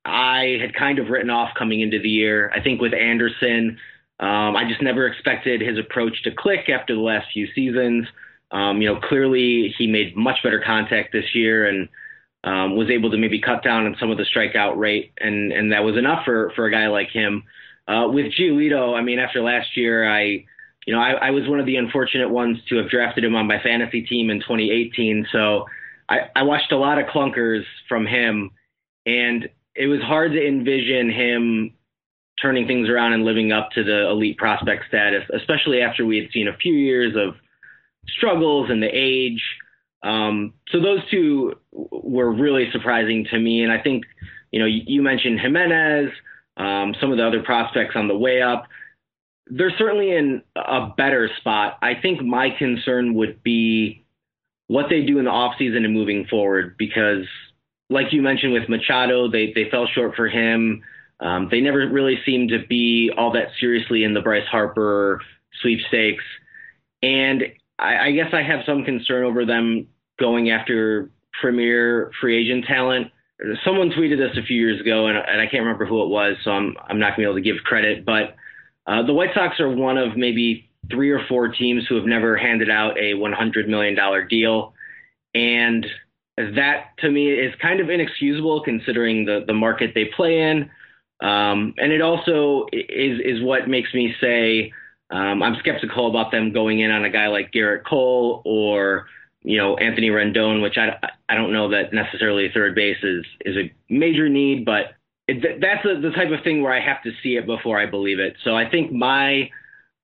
I 0.05 0.59
had 0.61 0.75
kind 0.75 0.99
of 0.99 1.09
written 1.09 1.31
off 1.31 1.51
coming 1.59 1.81
into 1.81 2.01
the 2.01 2.09
year. 2.09 2.51
I 2.55 2.61
think 2.61 2.81
with 2.81 2.95
Anderson, 2.95 3.79
um, 4.19 4.57
I 4.57 4.69
just 4.69 4.83
never 4.83 5.07
expected 5.07 5.61
his 5.61 5.79
approach 5.79 6.23
to 6.25 6.31
click 6.31 6.69
after 6.69 6.95
the 6.95 7.01
last 7.01 7.29
few 7.33 7.47
seasons. 7.55 8.07
Um, 8.51 8.83
you 8.83 8.93
know, 8.93 9.01
clearly 9.01 9.75
he 9.79 9.87
made 9.87 10.17
much 10.17 10.39
better 10.43 10.61
contact 10.65 11.13
this 11.13 11.35
year 11.35 11.67
and 11.69 11.89
um, 12.43 12.77
was 12.77 12.91
able 12.91 13.11
to 13.11 13.19
maybe 13.19 13.41
cut 13.41 13.63
down 13.63 13.87
on 13.87 13.97
some 14.01 14.11
of 14.11 14.19
the 14.19 14.25
strikeout 14.25 14.77
rate, 14.77 15.13
and 15.21 15.53
and 15.53 15.73
that 15.73 15.85
was 15.85 15.97
enough 15.97 16.25
for 16.25 16.53
for 16.57 16.67
a 16.67 16.71
guy 16.73 16.89
like 16.89 17.11
him. 17.11 17.45
Uh, 17.89 18.09
with 18.09 18.27
Giolito, 18.39 18.97
I 18.97 19.03
mean, 19.03 19.19
after 19.19 19.43
last 19.43 19.77
year, 19.77 20.09
I, 20.09 20.45
you 20.87 20.95
know, 20.95 21.01
I, 21.01 21.13
I 21.13 21.31
was 21.31 21.49
one 21.49 21.61
of 21.61 21.67
the 21.67 21.77
unfortunate 21.77 22.31
ones 22.31 22.59
to 22.69 22.77
have 22.77 22.89
drafted 22.89 23.25
him 23.25 23.35
on 23.35 23.47
my 23.47 23.61
fantasy 23.63 24.03
team 24.03 24.31
in 24.31 24.39
2018. 24.39 25.27
So 25.33 25.67
I, 26.09 26.29
I 26.37 26.43
watched 26.43 26.73
a 26.73 26.77
lot 26.77 26.99
of 26.99 27.07
clunkers 27.07 27.63
from 27.89 28.07
him, 28.07 28.51
and 29.07 29.49
it 29.75 29.87
was 29.87 30.01
hard 30.03 30.33
to 30.33 30.47
envision 30.47 31.11
him 31.11 31.73
turning 32.41 32.67
things 32.67 32.89
around 32.89 33.13
and 33.13 33.25
living 33.25 33.53
up 33.53 33.71
to 33.73 33.85
the 33.85 34.09
elite 34.09 34.39
prospect 34.39 34.85
status, 34.89 35.25
especially 35.35 35.81
after 35.81 36.05
we 36.05 36.17
had 36.17 36.31
seen 36.33 36.49
a 36.49 36.57
few 36.57 36.75
years 36.75 37.15
of 37.17 37.35
struggles 38.09 38.71
and 38.71 38.83
the 38.83 38.91
age. 38.93 39.43
Um, 40.03 40.55
so 40.71 40.81
those 40.81 41.01
two 41.11 41.55
were 41.73 42.33
really 42.33 42.71
surprising 42.73 43.27
to 43.31 43.39
me. 43.39 43.63
And 43.63 43.73
I 43.73 43.81
think, 43.81 44.05
you 44.51 44.59
know, 44.59 44.67
you, 44.67 44.83
you 44.87 45.03
mentioned 45.03 45.41
Jimenez, 45.41 46.11
um, 46.57 46.95
some 47.01 47.11
of 47.11 47.19
the 47.19 47.27
other 47.27 47.43
prospects 47.43 47.97
on 47.97 48.09
the 48.09 48.17
way 48.17 48.43
up. 48.43 48.67
They're 49.47 49.73
certainly 49.77 50.13
in 50.13 50.43
a 50.57 50.89
better 50.97 51.29
spot. 51.39 51.79
I 51.83 51.95
think 52.01 52.23
my 52.23 52.51
concern 52.51 53.15
would 53.15 53.43
be 53.43 54.05
what 54.69 54.87
they 54.89 55.03
do 55.03 55.19
in 55.19 55.25
the 55.25 55.31
offseason 55.31 55.85
and 55.85 55.93
moving 55.93 56.27
forward, 56.27 56.77
because 56.79 57.27
like 57.89 58.13
you 58.13 58.23
mentioned 58.23 58.53
with 58.53 58.69
Machado, 58.69 59.29
they, 59.29 59.53
they 59.53 59.69
fell 59.69 59.89
short 59.93 60.15
for 60.15 60.29
him. 60.29 60.83
Um, 61.19 61.49
they 61.51 61.61
never 61.61 61.89
really 61.89 62.21
seemed 62.25 62.51
to 62.51 62.65
be 62.67 63.11
all 63.17 63.33
that 63.33 63.49
seriously 63.59 64.05
in 64.05 64.15
the 64.15 64.21
Bryce 64.21 64.47
Harper 64.47 65.21
sweepstakes. 65.61 66.25
And 67.03 67.43
I, 67.79 68.07
I 68.07 68.11
guess 68.13 68.33
I 68.33 68.43
have 68.43 68.61
some 68.65 68.85
concern 68.85 69.25
over 69.25 69.45
them 69.45 69.89
going 70.21 70.51
after 70.51 71.11
premier 71.41 72.13
free 72.21 72.39
agent 72.39 72.67
talent. 72.67 73.09
Someone 73.65 73.91
tweeted 73.91 74.19
this 74.19 74.37
a 74.37 74.47
few 74.47 74.61
years 74.61 74.81
ago, 74.81 75.07
and, 75.07 75.17
and 75.17 75.41
I 75.41 75.47
can't 75.47 75.65
remember 75.65 75.87
who 75.87 76.03
it 76.03 76.09
was, 76.09 76.37
so 76.45 76.51
I'm 76.51 76.77
I'm 76.89 76.99
not 76.99 77.11
gonna 77.11 77.19
be 77.19 77.25
able 77.25 77.35
to 77.35 77.41
give 77.41 77.57
credit. 77.65 78.05
But 78.05 78.37
uh, 78.87 79.03
the 79.05 79.15
White 79.15 79.31
Sox 79.35 79.61
are 79.61 79.71
one 79.71 79.99
of 79.99 80.17
maybe 80.17 80.71
three 80.91 81.11
or 81.11 81.21
four 81.29 81.49
teams 81.49 81.85
who 81.89 81.97
have 81.97 82.05
never 82.05 82.37
handed 82.37 82.71
out 82.71 82.99
a 82.99 83.15
100 83.15 83.69
million 83.69 83.95
dollar 83.95 84.25
deal, 84.25 84.75
and 85.35 85.87
that 86.37 86.91
to 86.99 87.11
me 87.11 87.31
is 87.31 87.55
kind 87.61 87.81
of 87.81 87.91
inexcusable 87.91 88.63
considering 88.63 89.25
the 89.25 89.45
the 89.47 89.55
market 89.55 89.93
they 89.95 90.11
play 90.17 90.41
in. 90.41 90.71
Um, 91.23 91.75
and 91.77 91.93
it 91.93 92.01
also 92.01 92.67
is 92.73 93.21
is 93.25 93.43
what 93.43 93.69
makes 93.69 93.93
me 93.95 94.15
say 94.21 94.73
um, 95.11 95.43
I'm 95.43 95.57
skeptical 95.59 96.09
about 96.09 96.31
them 96.31 96.53
going 96.53 96.81
in 96.81 96.91
on 96.91 97.05
a 97.05 97.11
guy 97.11 97.27
like 97.27 97.53
Gerrit 97.53 97.85
Cole 97.85 98.43
or 98.45 99.07
you 99.43 99.57
know 99.57 99.77
Anthony 99.77 100.09
Rendon, 100.09 100.63
which 100.63 100.77
I, 100.77 100.99
I 101.29 101.35
don't 101.35 101.53
know 101.53 101.71
that 101.71 101.93
necessarily 101.93 102.51
third 102.53 102.75
base 102.75 102.99
is 103.03 103.25
is 103.45 103.57
a 103.57 103.73
major 103.89 104.29
need, 104.29 104.65
but 104.65 104.95
it, 105.29 105.61
that's 105.61 105.85
a, 105.85 106.01
the 106.01 106.11
type 106.11 106.31
of 106.31 106.43
thing 106.43 106.63
where 106.63 106.73
I 106.73 106.81
have 106.81 107.03
to 107.05 107.13
see 107.23 107.37
it 107.37 107.47
before 107.47 107.79
I 107.79 107.87
believe 107.87 108.19
it. 108.19 108.37
So 108.45 108.57
I 108.57 108.69
think 108.69 108.93
my 108.93 109.51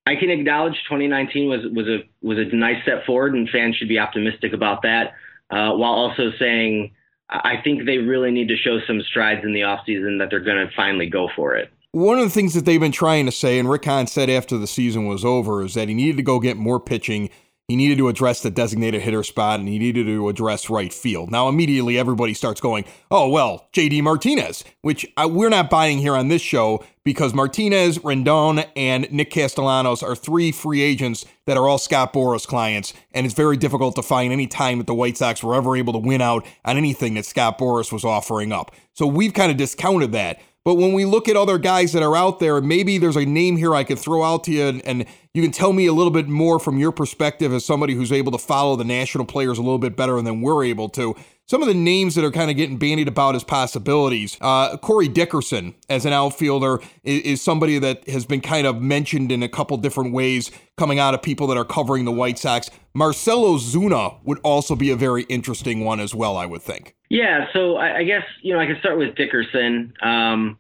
I 0.06 0.14
can 0.14 0.30
acknowledge 0.30 0.74
2019 0.88 1.48
was 1.48 1.60
was 1.72 1.86
a 1.86 1.98
was 2.22 2.38
a 2.38 2.54
nice 2.54 2.82
step 2.82 3.04
forward, 3.04 3.34
and 3.34 3.48
fans 3.50 3.76
should 3.76 3.88
be 3.88 3.98
optimistic 3.98 4.52
about 4.52 4.82
that, 4.82 5.14
uh, 5.50 5.72
while 5.72 5.92
also 5.92 6.30
saying 6.38 6.92
I 7.28 7.60
think 7.62 7.86
they 7.86 7.98
really 7.98 8.30
need 8.30 8.48
to 8.48 8.56
show 8.56 8.78
some 8.86 9.02
strides 9.02 9.44
in 9.44 9.52
the 9.52 9.62
offseason 9.62 10.18
that 10.20 10.28
they're 10.30 10.40
going 10.40 10.64
to 10.64 10.72
finally 10.76 11.08
go 11.08 11.28
for 11.34 11.56
it. 11.56 11.72
One 11.90 12.18
of 12.18 12.24
the 12.24 12.30
things 12.30 12.54
that 12.54 12.64
they've 12.64 12.78
been 12.78 12.92
trying 12.92 13.26
to 13.26 13.32
say, 13.32 13.58
and 13.58 13.68
Rick 13.68 13.86
Hahn 13.86 14.06
said 14.06 14.28
after 14.30 14.58
the 14.58 14.66
season 14.66 15.06
was 15.06 15.24
over, 15.24 15.64
is 15.64 15.74
that 15.74 15.88
he 15.88 15.94
needed 15.94 16.18
to 16.18 16.22
go 16.22 16.38
get 16.38 16.56
more 16.56 16.78
pitching. 16.78 17.30
He 17.68 17.74
needed 17.74 17.98
to 17.98 18.08
address 18.08 18.42
the 18.42 18.50
designated 18.50 19.02
hitter 19.02 19.24
spot 19.24 19.58
and 19.58 19.68
he 19.68 19.80
needed 19.80 20.06
to 20.06 20.28
address 20.28 20.70
right 20.70 20.92
field. 20.92 21.32
Now, 21.32 21.48
immediately 21.48 21.98
everybody 21.98 22.32
starts 22.32 22.60
going, 22.60 22.84
oh, 23.10 23.28
well, 23.28 23.68
JD 23.72 24.02
Martinez, 24.02 24.62
which 24.82 25.04
I, 25.16 25.26
we're 25.26 25.48
not 25.48 25.68
buying 25.68 25.98
here 25.98 26.14
on 26.14 26.28
this 26.28 26.42
show 26.42 26.84
because 27.02 27.34
Martinez, 27.34 27.98
Rendon, 27.98 28.64
and 28.76 29.10
Nick 29.10 29.32
Castellanos 29.32 30.04
are 30.04 30.14
three 30.14 30.52
free 30.52 30.80
agents 30.80 31.24
that 31.46 31.56
are 31.56 31.66
all 31.66 31.78
Scott 31.78 32.12
Boras 32.12 32.46
clients. 32.46 32.94
And 33.12 33.26
it's 33.26 33.34
very 33.34 33.56
difficult 33.56 33.96
to 33.96 34.02
find 34.02 34.32
any 34.32 34.46
time 34.46 34.78
that 34.78 34.86
the 34.86 34.94
White 34.94 35.16
Sox 35.16 35.42
were 35.42 35.56
ever 35.56 35.74
able 35.74 35.92
to 35.94 35.98
win 35.98 36.20
out 36.20 36.46
on 36.64 36.76
anything 36.76 37.14
that 37.14 37.26
Scott 37.26 37.58
Boras 37.58 37.90
was 37.90 38.04
offering 38.04 38.52
up. 38.52 38.70
So 38.92 39.08
we've 39.08 39.34
kind 39.34 39.50
of 39.50 39.56
discounted 39.56 40.12
that. 40.12 40.40
But 40.66 40.78
when 40.78 40.94
we 40.94 41.04
look 41.04 41.28
at 41.28 41.36
other 41.36 41.58
guys 41.58 41.92
that 41.92 42.02
are 42.02 42.16
out 42.16 42.40
there, 42.40 42.60
maybe 42.60 42.98
there's 42.98 43.14
a 43.14 43.24
name 43.24 43.56
here 43.56 43.72
I 43.72 43.84
could 43.84 44.00
throw 44.00 44.24
out 44.24 44.42
to 44.44 44.50
you, 44.50 44.64
and, 44.64 44.84
and, 44.84 45.06
you 45.32 45.42
can 45.42 45.52
tell 45.52 45.74
me 45.74 45.84
a 45.84 45.92
little 45.92 46.10
bit 46.10 46.28
more 46.28 46.58
from 46.58 46.78
your 46.78 46.90
perspective 46.90 47.52
as 47.52 47.62
somebody 47.62 47.92
who's 47.94 48.10
able 48.10 48.32
to 48.32 48.38
follow 48.38 48.74
the 48.74 48.84
national 48.84 49.26
players 49.26 49.58
a 49.58 49.60
little 49.60 49.78
bit 49.78 49.94
better 49.94 50.20
than 50.22 50.40
we're 50.40 50.64
able 50.64 50.88
to. 50.88 51.14
Some 51.44 51.60
of 51.60 51.68
the 51.68 51.74
names 51.74 52.14
that 52.14 52.24
are 52.24 52.30
kind 52.30 52.50
of 52.50 52.56
getting 52.56 52.78
bandied 52.78 53.06
about 53.06 53.34
as 53.34 53.44
possibilities. 53.44 54.38
Uh, 54.40 54.78
Corey 54.78 55.08
Dickerson, 55.08 55.74
as 55.90 56.06
an 56.06 56.14
outfielder, 56.14 56.80
is, 57.04 57.22
is, 57.22 57.42
somebody 57.42 57.78
that 57.78 58.08
has 58.08 58.24
been 58.24 58.40
kind 58.40 58.66
of 58.66 58.80
mentioned 58.80 59.30
in 59.30 59.42
a 59.42 59.48
couple 59.48 59.76
different 59.76 60.14
ways 60.14 60.50
coming 60.78 60.98
out 60.98 61.12
of 61.12 61.20
people 61.20 61.46
that 61.48 61.58
are 61.58 61.66
covering 61.66 62.06
the 62.06 62.12
White 62.12 62.38
Sox. 62.38 62.70
Marcell 62.94 63.44
Ozuna 63.44 64.18
would 64.24 64.38
also 64.42 64.74
be 64.74 64.90
a 64.90 64.96
very 64.96 65.24
interesting 65.24 65.84
one 65.84 66.00
as 66.00 66.14
well, 66.14 66.36
I 66.36 66.46
would 66.46 66.62
think. 66.62 66.95
Yeah, 67.08 67.46
so 67.52 67.76
I, 67.76 67.98
I 67.98 68.04
guess 68.04 68.24
you 68.42 68.52
know 68.52 68.60
I 68.60 68.66
can 68.66 68.76
start 68.80 68.98
with 68.98 69.14
Dickerson. 69.14 69.92
Um, 70.02 70.58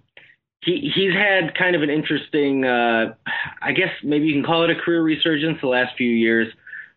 he 0.62 0.92
he's 0.94 1.12
had 1.12 1.54
kind 1.56 1.76
of 1.76 1.82
an 1.82 1.90
interesting, 1.90 2.64
uh, 2.64 3.14
I 3.62 3.72
guess 3.72 3.90
maybe 4.02 4.26
you 4.26 4.34
can 4.34 4.44
call 4.44 4.64
it 4.64 4.70
a 4.70 4.74
career 4.74 5.02
resurgence 5.02 5.58
the 5.60 5.68
last 5.68 5.96
few 5.96 6.10
years. 6.10 6.48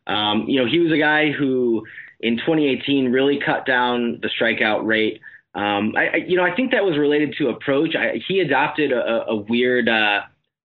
Um, 0.07 0.45
you 0.47 0.59
know, 0.59 0.69
he 0.69 0.79
was 0.79 0.91
a 0.91 0.97
guy 0.97 1.31
who 1.31 1.85
in 2.19 2.37
2018 2.37 3.11
really 3.11 3.39
cut 3.43 3.65
down 3.65 4.19
the 4.21 4.29
strikeout 4.29 4.85
rate. 4.85 5.21
Um, 5.55 5.93
I, 5.95 6.07
I, 6.07 6.15
you 6.27 6.35
know, 6.35 6.43
I 6.43 6.55
think 6.55 6.71
that 6.71 6.83
was 6.83 6.97
related 6.97 7.35
to 7.37 7.49
approach. 7.49 7.95
I, 7.95 8.19
he 8.27 8.39
adopted 8.39 8.91
a, 8.91 9.25
a 9.27 9.35
weird 9.35 9.87
uh, 9.87 10.21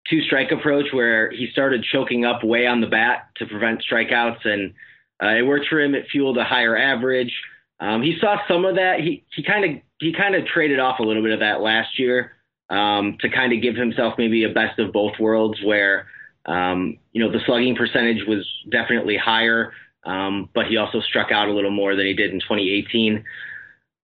two 0.09 0.23
strike 0.23 0.51
approach 0.51 0.87
where 0.93 1.31
he 1.31 1.49
started 1.53 1.85
choking 1.91 2.25
up 2.25 2.45
way 2.45 2.67
on 2.67 2.81
the 2.81 2.87
bat 2.87 3.29
to 3.37 3.47
prevent 3.47 3.83
strikeouts, 3.91 4.47
and 4.47 4.75
uh, 5.23 5.39
it 5.39 5.47
worked 5.47 5.67
for 5.69 5.81
him. 5.81 5.95
It 5.95 6.07
fueled 6.11 6.39
a 6.39 6.45
higher 6.45 6.77
average. 6.77 7.33
Um, 7.81 8.03
he 8.03 8.17
saw 8.21 8.37
some 8.49 8.65
of 8.65 8.77
that. 8.77 9.01
He 9.01 9.25
he 9.35 9.43
kind 9.43 9.65
of 9.65 9.83
he 10.01 10.13
kind 10.13 10.35
of 10.35 10.47
traded 10.47 10.79
off 10.79 11.01
a 11.01 11.03
little 11.03 11.23
bit 11.23 11.33
of 11.33 11.41
that 11.41 11.61
last 11.61 11.99
year 11.99 12.33
um, 12.71 13.17
to 13.21 13.29
kind 13.29 13.53
of 13.53 13.63
give 13.63 13.77
himself 13.77 14.15
maybe 14.19 14.45
a 14.45 14.49
best 14.49 14.79
of 14.79 14.93
both 14.93 15.19
worlds, 15.19 15.59
where 15.63 16.07
um, 16.47 16.99
you 17.13 17.23
know 17.23 17.31
the 17.31 17.41
slugging 17.47 17.77
percentage 17.77 18.27
was 18.27 18.47
definitely 18.71 19.17
higher, 19.17 19.73
um, 20.05 20.49
but 20.55 20.67
he 20.67 20.77
also 20.77 21.01
struck 21.01 21.33
out 21.33 21.49
a 21.49 21.53
little 21.53 21.71
more 21.71 21.97
than 21.97 22.07
he 22.07 22.15
did 22.15 22.33
in 22.33 22.41
2018. 22.41 23.25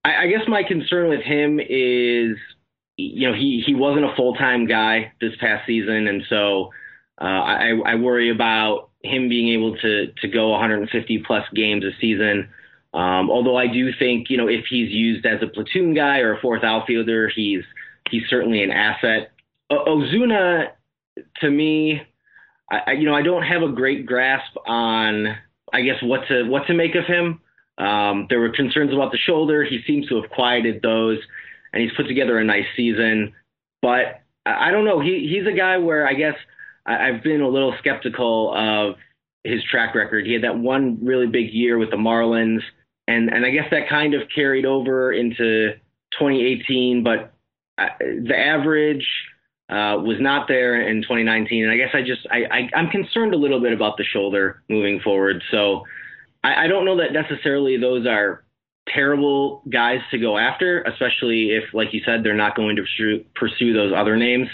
I, 0.04 0.24
I 0.24 0.26
guess 0.28 0.42
my 0.48 0.62
concern 0.62 1.09
with 1.09 1.22
him 1.22 1.61
is, 1.61 2.37
you 2.96 3.28
know, 3.28 3.35
he 3.35 3.62
he 3.64 3.74
wasn't 3.74 4.04
a 4.04 4.14
full 4.16 4.35
time 4.35 4.66
guy 4.66 5.12
this 5.20 5.33
past 5.40 5.66
season, 5.66 6.09
and 6.09 6.22
so 6.28 6.70
uh, 7.20 7.24
I, 7.24 7.80
I 7.85 7.94
worry 7.96 8.30
about 8.30 8.90
him 9.02 9.28
being 9.28 9.54
able 9.54 9.76
to 9.78 10.12
to 10.20 10.28
go 10.28 10.50
150 10.50 11.22
plus 11.26 11.44
games 11.54 11.85
a 11.85 11.90
season. 12.00 12.48
Um, 12.92 13.31
although 13.31 13.57
I 13.57 13.68
do 13.68 13.90
think, 13.98 14.31
you 14.31 14.37
know, 14.37 14.48
if 14.48 14.64
he's 14.68 14.90
used 14.90 15.24
as 15.24 15.40
a 15.42 15.46
platoon 15.46 15.94
guy 15.94 16.18
or 16.18 16.35
a 16.35 16.40
fourth 16.40 16.64
outfielder, 16.64 17.29
he's 17.29 17.62
he's 18.11 18.22
certainly 18.29 18.62
an 18.62 18.70
asset. 18.70 19.31
O- 19.70 19.85
Ozuna, 19.87 20.70
to 21.40 21.50
me, 21.50 22.03
I, 22.70 22.92
you 22.92 23.07
know, 23.07 23.14
I 23.14 23.22
don't 23.22 23.42
have 23.42 23.62
a 23.62 23.72
great 23.72 24.07
grasp 24.07 24.57
on, 24.66 25.37
I 25.72 25.83
guess, 25.83 26.03
what 26.03 26.26
to 26.29 26.44
what 26.44 26.66
to 26.66 26.74
make 26.74 26.94
of 26.94 27.05
him. 27.05 27.40
Um, 27.79 28.26
there 28.29 28.40
were 28.40 28.50
concerns 28.50 28.92
about 28.92 29.12
the 29.12 29.18
shoulder. 29.18 29.64
He 29.64 29.81
seems 29.87 30.09
to 30.09 30.20
have 30.20 30.31
quieted 30.31 30.83
those, 30.83 31.18
and 31.72 31.83
he's 31.83 31.92
put 31.96 32.09
together 32.09 32.38
a 32.38 32.44
nice 32.44 32.66
season. 32.76 33.33
But 33.83 34.20
I 34.44 34.70
don't 34.70 34.85
know. 34.85 35.00
He 35.00 35.29
he's 35.33 35.46
a 35.46 35.57
guy 35.57 35.79
where 35.79 36.07
I 36.07 36.14
guess 36.14 36.35
I, 36.87 37.09
I've 37.09 37.22
been 37.22 37.40
a 37.40 37.48
little 37.48 37.74
skeptical 37.79 38.53
of 38.55 38.96
his 39.44 39.62
track 39.70 39.94
record. 39.94 40.26
He 40.26 40.33
had 40.33 40.44
that 40.44 40.59
one 40.59 40.98
really 41.03 41.26
big 41.26 41.53
year 41.53 41.79
with 41.79 41.90
the 41.90 41.96
Marlins, 41.96 42.61
and 43.11 43.29
and 43.29 43.44
I 43.44 43.51
guess 43.51 43.66
that 43.70 43.88
kind 43.88 44.14
of 44.14 44.23
carried 44.35 44.64
over 44.64 45.12
into 45.12 45.73
2018. 46.18 47.03
But 47.03 47.33
uh, 47.79 47.88
the 47.99 48.37
average 48.37 49.07
uh, 49.68 49.99
was 50.03 50.18
not 50.20 50.49
there 50.49 50.81
in 50.88 51.03
2019, 51.03 51.64
and 51.64 51.73
I 51.73 51.77
guess 51.77 51.90
I 51.94 52.03
just 52.03 52.27
I, 52.31 52.44
I 52.51 52.70
I'm 52.77 52.88
concerned 52.88 53.35
a 53.35 53.38
little 53.38 53.61
bit 53.61 53.73
about 53.73 53.96
the 53.96 54.05
shoulder 54.05 54.62
moving 54.68 55.01
forward. 55.01 55.42
So 55.51 55.85
I, 56.42 56.64
I 56.64 56.66
don't 56.66 56.85
know 56.85 56.99
that 56.99 57.12
necessarily 57.12 57.77
those 57.77 58.07
are 58.07 58.44
terrible 58.88 59.62
guys 59.70 60.01
to 60.11 60.18
go 60.18 60.38
after, 60.38 60.83
especially 60.83 61.51
if, 61.51 61.64
like 61.75 61.92
you 61.92 62.01
said, 62.05 62.25
they're 62.25 62.35
not 62.35 62.57
going 62.57 62.77
to 62.77 62.83
pursue, 62.83 63.25
pursue 63.35 63.73
those 63.73 63.92
other 63.94 64.16
names. 64.16 64.49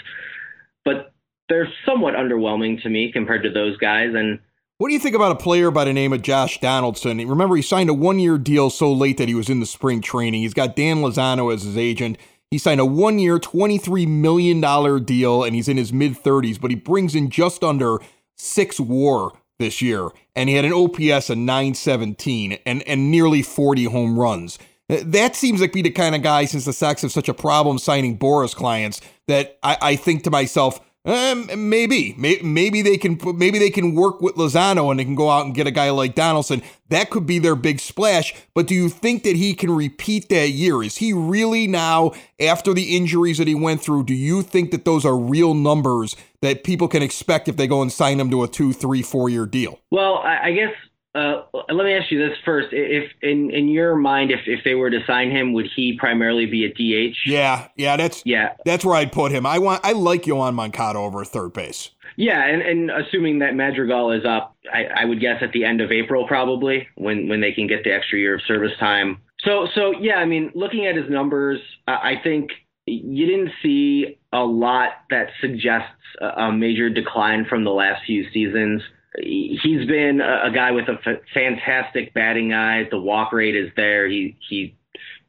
But 0.85 1.13
they're 1.49 1.69
somewhat 1.85 2.13
underwhelming 2.13 2.81
to 2.83 2.89
me 2.89 3.11
compared 3.11 3.43
to 3.43 3.49
those 3.49 3.77
guys. 3.77 4.09
And 4.13 4.39
what 4.77 4.89
do 4.89 4.93
you 4.93 4.99
think 4.99 5.15
about 5.15 5.31
a 5.31 5.35
player 5.35 5.71
by 5.71 5.85
the 5.85 5.93
name 5.93 6.13
of 6.13 6.21
Josh 6.21 6.59
Donaldson? 6.59 7.17
Remember, 7.27 7.55
he 7.55 7.63
signed 7.63 7.89
a 7.89 7.93
one 7.93 8.19
year 8.19 8.37
deal 8.37 8.69
so 8.69 8.93
late 8.93 9.17
that 9.17 9.27
he 9.27 9.33
was 9.33 9.49
in 9.49 9.59
the 9.59 9.65
spring 9.65 10.01
training. 10.01 10.41
He's 10.41 10.53
got 10.53 10.75
Dan 10.75 10.97
Lozano 10.97 11.51
as 11.51 11.63
his 11.63 11.77
agent. 11.77 12.17
He 12.51 12.59
signed 12.59 12.79
a 12.79 12.85
one 12.85 13.17
year, 13.17 13.39
$23 13.39 14.07
million 14.07 15.03
deal, 15.03 15.43
and 15.43 15.55
he's 15.55 15.67
in 15.67 15.77
his 15.77 15.91
mid 15.91 16.13
30s, 16.13 16.61
but 16.61 16.69
he 16.69 16.75
brings 16.75 17.15
in 17.15 17.29
just 17.29 17.63
under 17.63 17.97
six 18.35 18.79
war 18.79 19.33
this 19.57 19.81
year, 19.81 20.09
and 20.35 20.47
he 20.47 20.55
had 20.55 20.65
an 20.65 20.73
OPS 20.73 21.31
of 21.31 21.37
917 21.39 22.59
and, 22.65 22.83
and 22.87 23.09
nearly 23.09 23.41
40 23.41 23.85
home 23.85 24.19
runs. 24.19 24.59
That 24.87 25.35
seems 25.35 25.59
like 25.59 25.73
be 25.73 25.81
the 25.81 25.89
kind 25.89 26.15
of 26.15 26.21
guy, 26.21 26.45
since 26.45 26.65
the 26.65 26.71
Sox 26.71 27.01
have 27.01 27.11
such 27.11 27.27
a 27.27 27.33
problem 27.33 27.79
signing 27.79 28.17
Boras 28.17 28.55
clients, 28.55 29.01
that 29.27 29.57
I, 29.63 29.77
I 29.81 29.95
think 29.95 30.23
to 30.23 30.31
myself, 30.31 30.79
um, 31.07 31.69
maybe, 31.69 32.13
maybe 32.17 32.81
they 32.81 32.97
can, 32.97 33.17
maybe 33.35 33.57
they 33.59 33.69
can 33.69 33.95
work 33.95 34.21
with 34.21 34.35
Lozano 34.35 34.91
and 34.91 34.99
they 34.99 35.05
can 35.05 35.15
go 35.15 35.29
out 35.29 35.45
and 35.45 35.55
get 35.55 35.65
a 35.65 35.71
guy 35.71 35.89
like 35.89 36.15
Donaldson. 36.15 36.61
That 36.89 37.09
could 37.09 37.25
be 37.25 37.39
their 37.39 37.55
big 37.55 37.79
splash. 37.79 38.35
But 38.53 38.67
do 38.67 38.75
you 38.75 38.89
think 38.89 39.23
that 39.23 39.37
he 39.37 39.53
can 39.53 39.71
repeat 39.71 40.27
that 40.29 40.49
year? 40.49 40.83
Is 40.83 40.97
he 40.97 41.13
really 41.13 41.65
now, 41.65 42.11
after 42.39 42.73
the 42.73 42.95
injuries 42.95 43.37
that 43.37 43.47
he 43.47 43.55
went 43.55 43.81
through, 43.81 44.03
do 44.03 44.13
you 44.13 44.41
think 44.41 44.71
that 44.71 44.83
those 44.83 45.05
are 45.05 45.17
real 45.17 45.53
numbers 45.53 46.17
that 46.41 46.63
people 46.63 46.87
can 46.87 47.01
expect 47.01 47.47
if 47.47 47.55
they 47.55 47.67
go 47.67 47.81
and 47.81 47.91
sign 47.91 48.19
him 48.19 48.29
to 48.29 48.43
a 48.43 48.47
two, 48.47 48.73
three, 48.73 49.01
four 49.01 49.29
year 49.29 49.45
deal? 49.45 49.79
Well, 49.89 50.17
I 50.17 50.51
guess 50.51 50.73
uh, 51.17 51.41
let 51.69 51.83
me 51.83 51.93
ask 51.93 52.11
you 52.11 52.19
this 52.19 52.37
first: 52.45 52.67
If 52.71 53.11
in 53.23 53.49
in 53.49 53.69
your 53.69 53.95
mind, 53.95 54.29
if 54.29 54.41
if 54.45 54.63
they 54.63 54.75
were 54.75 54.91
to 54.91 54.99
sign 55.07 55.31
him, 55.31 55.53
would 55.53 55.67
he 55.75 55.97
primarily 55.97 56.45
be 56.45 56.65
a 56.65 56.69
DH? 56.69 57.15
Yeah, 57.25 57.69
yeah, 57.75 57.97
that's 57.97 58.21
yeah, 58.23 58.53
that's 58.65 58.85
where 58.85 58.95
I'd 58.95 59.11
put 59.11 59.31
him. 59.31 59.45
I 59.45 59.57
want 59.57 59.81
I 59.83 59.93
like 59.93 60.23
Yoan 60.23 60.53
Moncada 60.53 60.99
over 60.99 61.25
third 61.25 61.53
base. 61.53 61.89
Yeah, 62.17 62.45
and, 62.45 62.61
and 62.61 62.91
assuming 62.91 63.39
that 63.39 63.55
Madrigal 63.55 64.11
is 64.11 64.25
up, 64.25 64.55
I, 64.71 64.85
I 64.85 65.05
would 65.05 65.19
guess 65.19 65.41
at 65.41 65.51
the 65.53 65.65
end 65.65 65.81
of 65.81 65.91
April 65.91 66.27
probably 66.27 66.87
when 66.95 67.27
when 67.27 67.41
they 67.41 67.51
can 67.51 67.65
get 67.65 67.83
the 67.83 67.93
extra 67.93 68.19
year 68.19 68.35
of 68.35 68.41
service 68.47 68.77
time. 68.79 69.19
So 69.39 69.67
so 69.73 69.93
yeah, 69.99 70.17
I 70.17 70.25
mean, 70.25 70.51
looking 70.53 70.85
at 70.85 70.95
his 70.95 71.09
numbers, 71.09 71.59
I 71.87 72.13
think 72.23 72.51
you 72.85 73.25
didn't 73.25 73.53
see 73.63 74.19
a 74.31 74.43
lot 74.43 74.89
that 75.09 75.29
suggests 75.41 75.93
a 76.21 76.51
major 76.51 76.89
decline 76.89 77.45
from 77.45 77.63
the 77.63 77.71
last 77.71 78.05
few 78.05 78.29
seasons 78.31 78.81
he's 79.17 79.87
been 79.87 80.21
a, 80.21 80.47
a 80.47 80.51
guy 80.51 80.71
with 80.71 80.87
a 80.87 80.97
f- 81.05 81.21
fantastic 81.33 82.13
batting 82.13 82.53
eye. 82.53 82.87
The 82.89 82.99
walk 82.99 83.33
rate 83.33 83.55
is 83.55 83.71
there. 83.75 84.07
He 84.07 84.37
he 84.49 84.77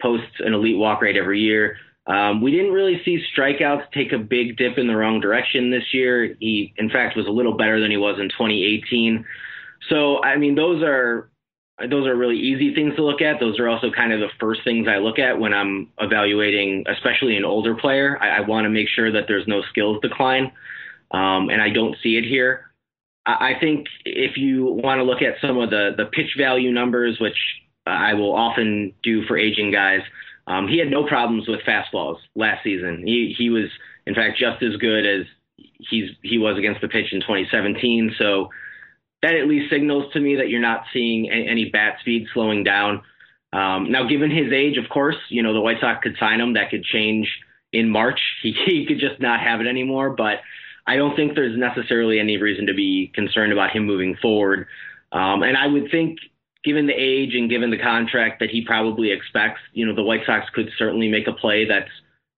posts 0.01 0.41
an 0.41 0.55
elite 0.55 0.79
walk 0.79 1.03
rate 1.03 1.17
every 1.17 1.41
year. 1.41 1.77
Um, 2.07 2.41
we 2.41 2.51
didn't 2.51 2.73
really 2.73 3.03
see 3.05 3.23
strikeouts 3.37 3.93
take 3.93 4.13
a 4.13 4.19
big 4.19 4.57
dip 4.57 4.79
in 4.79 4.87
the 4.87 4.97
wrong 4.97 5.21
direction 5.21 5.71
this 5.71 5.93
year. 5.93 6.35
He, 6.41 6.73
in 6.79 6.89
fact, 6.89 7.17
was 7.17 7.27
a 7.27 7.31
little 7.31 7.55
better 7.55 7.81
than 7.81 7.91
he 7.91 7.99
was 7.99 8.19
in 8.19 8.31
2018. 8.31 9.27
So, 9.91 10.23
I 10.23 10.37
mean, 10.37 10.55
those 10.55 10.83
are 10.83 11.29
those 11.79 12.09
are 12.09 12.17
really 12.17 12.37
easy 12.37 12.75
things 12.75 12.97
to 12.97 13.05
look 13.05 13.21
at. 13.21 13.39
Those 13.39 13.59
are 13.61 13.69
also 13.69 13.91
kind 13.91 14.13
of 14.13 14.21
the 14.21 14.31
first 14.41 14.63
things 14.65 14.89
I 14.89 14.97
look 14.97 15.19
at 15.19 15.39
when 15.39 15.55
I'm 15.55 15.89
evaluating, 16.01 16.85
especially 16.89 17.37
an 17.37 17.45
older 17.45 17.75
player. 17.77 18.19
I, 18.21 18.39
I 18.39 18.41
want 18.41 18.65
to 18.65 18.71
make 18.71 18.89
sure 18.89 19.13
that 19.13 19.25
there's 19.29 19.47
no 19.47 19.63
skills 19.71 19.99
decline, 20.03 20.51
um, 21.13 21.51
and 21.51 21.63
I 21.63 21.69
don't 21.69 21.95
see 22.03 22.17
it 22.17 22.25
here. 22.25 22.68
I 23.27 23.55
think 23.61 23.87
if 24.05 24.37
you 24.37 24.65
want 24.65 24.99
to 24.99 25.05
look 25.05 25.21
at 25.21 25.35
some 25.41 25.59
of 25.59 25.71
the 25.71 25.91
the 25.97 26.07
pitch 26.07 26.35
value 26.39 26.73
numbers, 26.73 27.19
which 27.21 27.37
I 27.87 28.15
will 28.15 28.35
often 28.35 28.95
do 29.03 29.25
for 29.27 29.37
aging 29.37 29.71
guys, 29.71 30.01
um, 30.47 30.67
he 30.67 30.79
had 30.79 30.91
no 30.91 31.07
problems 31.07 31.47
with 31.47 31.61
fastballs 31.61 32.17
last 32.35 32.65
season. 32.65 33.03
He 33.05 33.35
he 33.37 33.51
was 33.51 33.69
in 34.07 34.15
fact 34.15 34.39
just 34.39 34.63
as 34.63 34.77
good 34.77 35.05
as 35.05 35.27
he's 35.57 36.11
he 36.23 36.39
was 36.39 36.57
against 36.59 36.81
the 36.81 36.89
pitch 36.89 37.13
in 37.13 37.21
2017. 37.21 38.15
So 38.19 38.49
that 39.23 39.35
at 39.35 39.49
least 39.49 39.71
signals 39.71 40.13
to 40.13 40.21
me 40.21 40.37
that 40.37 40.49
you're 40.49 40.61
not 40.61 40.85
seeing 40.93 41.31
any 41.31 41.71
bat 41.71 41.99
speed 42.01 42.29
slowing 42.33 42.65
down. 42.65 43.03
Um, 43.53 43.91
now, 43.91 44.07
given 44.07 44.31
his 44.31 44.53
age, 44.53 44.77
of 44.77 44.89
course, 44.91 45.17
you 45.29 45.43
know 45.43 45.53
the 45.53 45.61
White 45.61 45.81
Sox 45.81 46.03
could 46.03 46.17
sign 46.19 46.41
him. 46.41 46.55
That 46.55 46.71
could 46.71 46.85
change 46.85 47.29
in 47.73 47.89
March. 47.91 48.21
He, 48.43 48.53
he 48.65 48.87
could 48.87 49.01
just 49.01 49.21
not 49.21 49.41
have 49.41 49.61
it 49.61 49.67
anymore. 49.67 50.11
But 50.11 50.41
I 50.89 50.97
don't 50.97 51.15
think 51.15 51.35
there's 51.35 51.57
necessarily 51.57 52.19
any 52.19 52.39
reason 52.39 52.67
to 52.67 52.75
be 52.75 53.13
concerned 53.15 53.53
about 53.53 53.71
him 53.71 53.85
moving 53.85 54.17
forward. 54.17 54.67
Um, 55.13 55.43
and 55.43 55.57
I 55.57 55.67
would 55.67 55.91
think, 55.91 56.19
given 56.65 56.87
the 56.87 56.95
age 56.95 57.35
and 57.35 57.51
given 57.51 57.71
the 57.71 57.79
contract 57.79 58.41
that 58.41 58.49
he 58.49 58.65
probably 58.65 59.11
expects, 59.11 59.61
you 59.75 59.87
know, 59.87 59.95
the 59.95 60.03
White 60.03 60.23
Sox 60.25 60.49
could 60.55 60.71
certainly 60.79 61.09
make 61.09 61.29
a 61.29 61.33
play 61.33 61.67
that's 61.67 61.91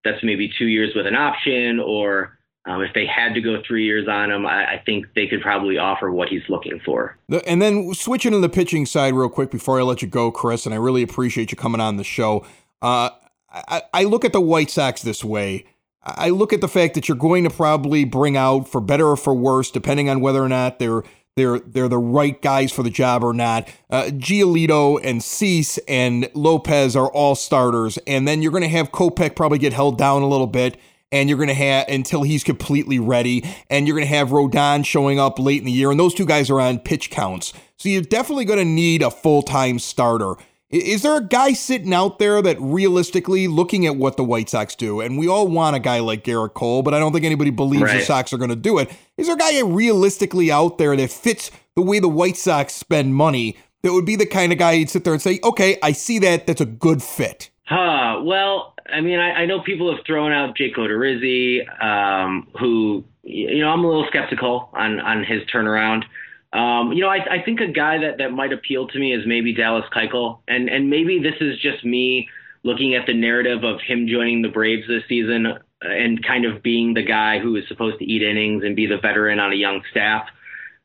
that's 0.02 0.22
maybe 0.24 0.50
two 0.58 0.66
years 0.66 0.92
with 0.96 1.06
an 1.06 1.14
option, 1.14 1.78
or 1.78 2.38
um, 2.66 2.82
if 2.82 2.92
they 2.92 3.06
had 3.06 3.34
to 3.34 3.40
go 3.40 3.62
three 3.66 3.84
years 3.84 4.08
on 4.08 4.30
him, 4.30 4.46
I, 4.46 4.74
I, 4.74 4.82
think 4.84 5.06
they 5.14 5.26
could 5.26 5.42
probably 5.42 5.78
offer 5.78 6.10
what 6.10 6.28
he's 6.28 6.42
looking 6.48 6.80
for. 6.84 7.18
And 7.46 7.60
then 7.60 7.92
switching 7.94 8.32
to 8.32 8.38
the 8.38 8.48
pitching 8.48 8.86
side 8.86 9.14
real 9.14 9.28
quick 9.28 9.50
before 9.50 9.78
I 9.78 9.82
let 9.82 10.00
you 10.00 10.08
go, 10.08 10.30
Chris, 10.30 10.64
and 10.64 10.74
I 10.74 10.78
really 10.78 11.02
appreciate 11.02 11.50
you 11.50 11.56
coming 11.56 11.80
on 11.80 11.96
the 11.96 12.04
show. 12.04 12.46
Uh, 12.82 13.10
I, 13.50 13.82
I 13.92 14.04
look 14.04 14.24
at 14.24 14.32
the 14.32 14.40
White 14.40 14.70
Sox 14.70 15.02
this 15.02 15.22
way. 15.22 15.66
I 16.02 16.30
look 16.30 16.52
at 16.52 16.60
the 16.60 16.68
fact 16.68 16.94
that 16.94 17.08
you're 17.08 17.16
going 17.16 17.44
to 17.44 17.50
probably 17.50 18.04
bring 18.04 18.36
out 18.36 18.68
for 18.68 18.80
better 18.80 19.08
or 19.08 19.16
for 19.16 19.34
worse, 19.34 19.70
depending 19.70 20.08
on 20.08 20.20
whether 20.20 20.42
or 20.42 20.48
not 20.48 20.78
they're 20.78 21.02
they're 21.36 21.60
they're 21.60 21.88
the 21.88 21.98
right 21.98 22.40
guys 22.40 22.72
for 22.72 22.82
the 22.82 22.90
job 22.90 23.22
or 23.22 23.32
not. 23.32 23.68
Uh, 23.88 24.04
Giolito 24.04 25.00
and 25.02 25.22
Cease 25.22 25.78
and 25.86 26.28
Lopez 26.34 26.96
are 26.96 27.10
all 27.12 27.34
starters, 27.34 27.98
and 28.06 28.26
then 28.26 28.42
you're 28.42 28.52
going 28.52 28.62
to 28.62 28.68
have 28.68 28.92
Kopech 28.92 29.36
probably 29.36 29.58
get 29.58 29.72
held 29.72 29.98
down 29.98 30.22
a 30.22 30.28
little 30.28 30.46
bit, 30.46 30.78
and 31.12 31.28
you're 31.28 31.38
going 31.38 31.48
to 31.48 31.54
have 31.54 31.86
until 31.88 32.22
he's 32.22 32.44
completely 32.44 32.98
ready, 32.98 33.44
and 33.68 33.86
you're 33.86 33.96
going 33.96 34.08
to 34.08 34.14
have 34.14 34.30
Rodon 34.30 34.84
showing 34.84 35.20
up 35.20 35.38
late 35.38 35.58
in 35.58 35.66
the 35.66 35.72
year, 35.72 35.90
and 35.90 36.00
those 36.00 36.14
two 36.14 36.26
guys 36.26 36.50
are 36.50 36.60
on 36.60 36.78
pitch 36.78 37.10
counts, 37.10 37.52
so 37.76 37.88
you're 37.88 38.02
definitely 38.02 38.46
going 38.46 38.58
to 38.58 38.64
need 38.64 39.02
a 39.02 39.10
full 39.10 39.42
time 39.42 39.78
starter. 39.78 40.34
Is 40.70 41.02
there 41.02 41.16
a 41.16 41.24
guy 41.24 41.52
sitting 41.52 41.92
out 41.92 42.20
there 42.20 42.40
that 42.42 42.56
realistically, 42.61 43.48
looking 43.48 43.87
at 43.87 43.96
what 43.96 44.16
the 44.16 44.22
White 44.22 44.48
Sox 44.48 44.76
do, 44.76 45.00
and 45.00 45.18
we 45.18 45.26
all 45.26 45.48
want 45.48 45.74
a 45.74 45.80
guy 45.80 45.98
like 45.98 46.22
Gerrit 46.22 46.54
Cole, 46.54 46.83
but 46.83 46.94
I 46.94 47.00
don't 47.00 47.12
think 47.12 47.24
anybody 47.24 47.50
believes 47.50 47.83
right. 47.83 47.98
the 47.98 48.04
Sox 48.04 48.33
are 48.33 48.38
going 48.38 48.50
to 48.50 48.56
do 48.56 48.78
it. 48.78 48.88
Is 49.16 49.26
there 49.26 49.35
a 49.35 49.38
guy 49.38 49.61
realistically 49.62 50.52
out 50.52 50.78
there 50.78 50.94
that 50.96 51.11
fits 51.11 51.50
the 51.74 51.83
way 51.83 51.98
the 51.98 52.09
White 52.09 52.37
Sox 52.37 52.72
spend 52.72 53.16
money 53.16 53.56
that 53.83 53.92
would 53.92 54.04
be 54.04 54.14
the 54.14 54.26
kind 54.26 54.52
of 54.52 54.59
guy 54.59 54.72
you'd 54.72 54.90
sit 54.90 55.02
there 55.02 55.12
and 55.12 55.22
say, 55.22 55.40
okay, 55.42 55.76
I 55.83 55.92
see 55.92 56.18
that. 56.20 56.46
That's 56.46 56.61
a 56.61 56.66
good 56.66 57.02
fit. 57.02 57.50
Huh. 57.64 58.20
Well, 58.22 58.74
I 58.92 59.00
mean, 59.00 59.18
I, 59.18 59.42
I 59.42 59.46
know 59.46 59.61
people 59.61 59.94
have 59.94 60.04
thrown 60.06 60.33
out 60.33 60.56
Jake 60.56 60.76
Odorizzi, 60.76 61.62
um, 61.83 62.48
who, 62.59 63.04
you 63.22 63.61
know, 63.61 63.70
I'm 63.70 63.85
a 63.85 63.88
little 63.88 64.06
skeptical 64.09 64.70
on, 64.72 65.00
on 65.00 65.24
his 65.24 65.42
turnaround. 65.52 66.04
Um, 66.52 66.92
you 66.92 67.02
know, 67.02 67.08
I, 67.08 67.36
I 67.36 67.42
think 67.44 67.60
a 67.60 67.68
guy 67.68 67.98
that, 67.98 68.18
that 68.18 68.32
might 68.32 68.52
appeal 68.52 68.88
to 68.88 68.98
me 68.98 69.14
is 69.14 69.22
maybe 69.26 69.54
Dallas 69.54 69.84
Keuchel, 69.94 70.40
and 70.48 70.68
and 70.68 70.90
maybe 70.90 71.20
this 71.20 71.36
is 71.40 71.58
just 71.60 71.84
me 71.84 72.28
looking 72.64 72.94
at 72.94 73.06
the 73.06 73.14
narrative 73.14 73.64
of 73.64 73.80
him 73.80 74.06
joining 74.08 74.42
the 74.42 74.48
Braves 74.48 74.86
this 74.88 75.02
season 75.08 75.46
and 75.80 76.24
kind 76.24 76.44
of 76.44 76.62
being 76.62 76.92
the 76.94 77.02
guy 77.02 77.38
who 77.38 77.56
is 77.56 77.64
supposed 77.68 77.98
to 77.98 78.04
eat 78.04 78.22
innings 78.22 78.64
and 78.64 78.76
be 78.76 78.86
the 78.86 78.98
veteran 78.98 79.38
on 79.38 79.52
a 79.52 79.56
young 79.56 79.80
staff. 79.90 80.24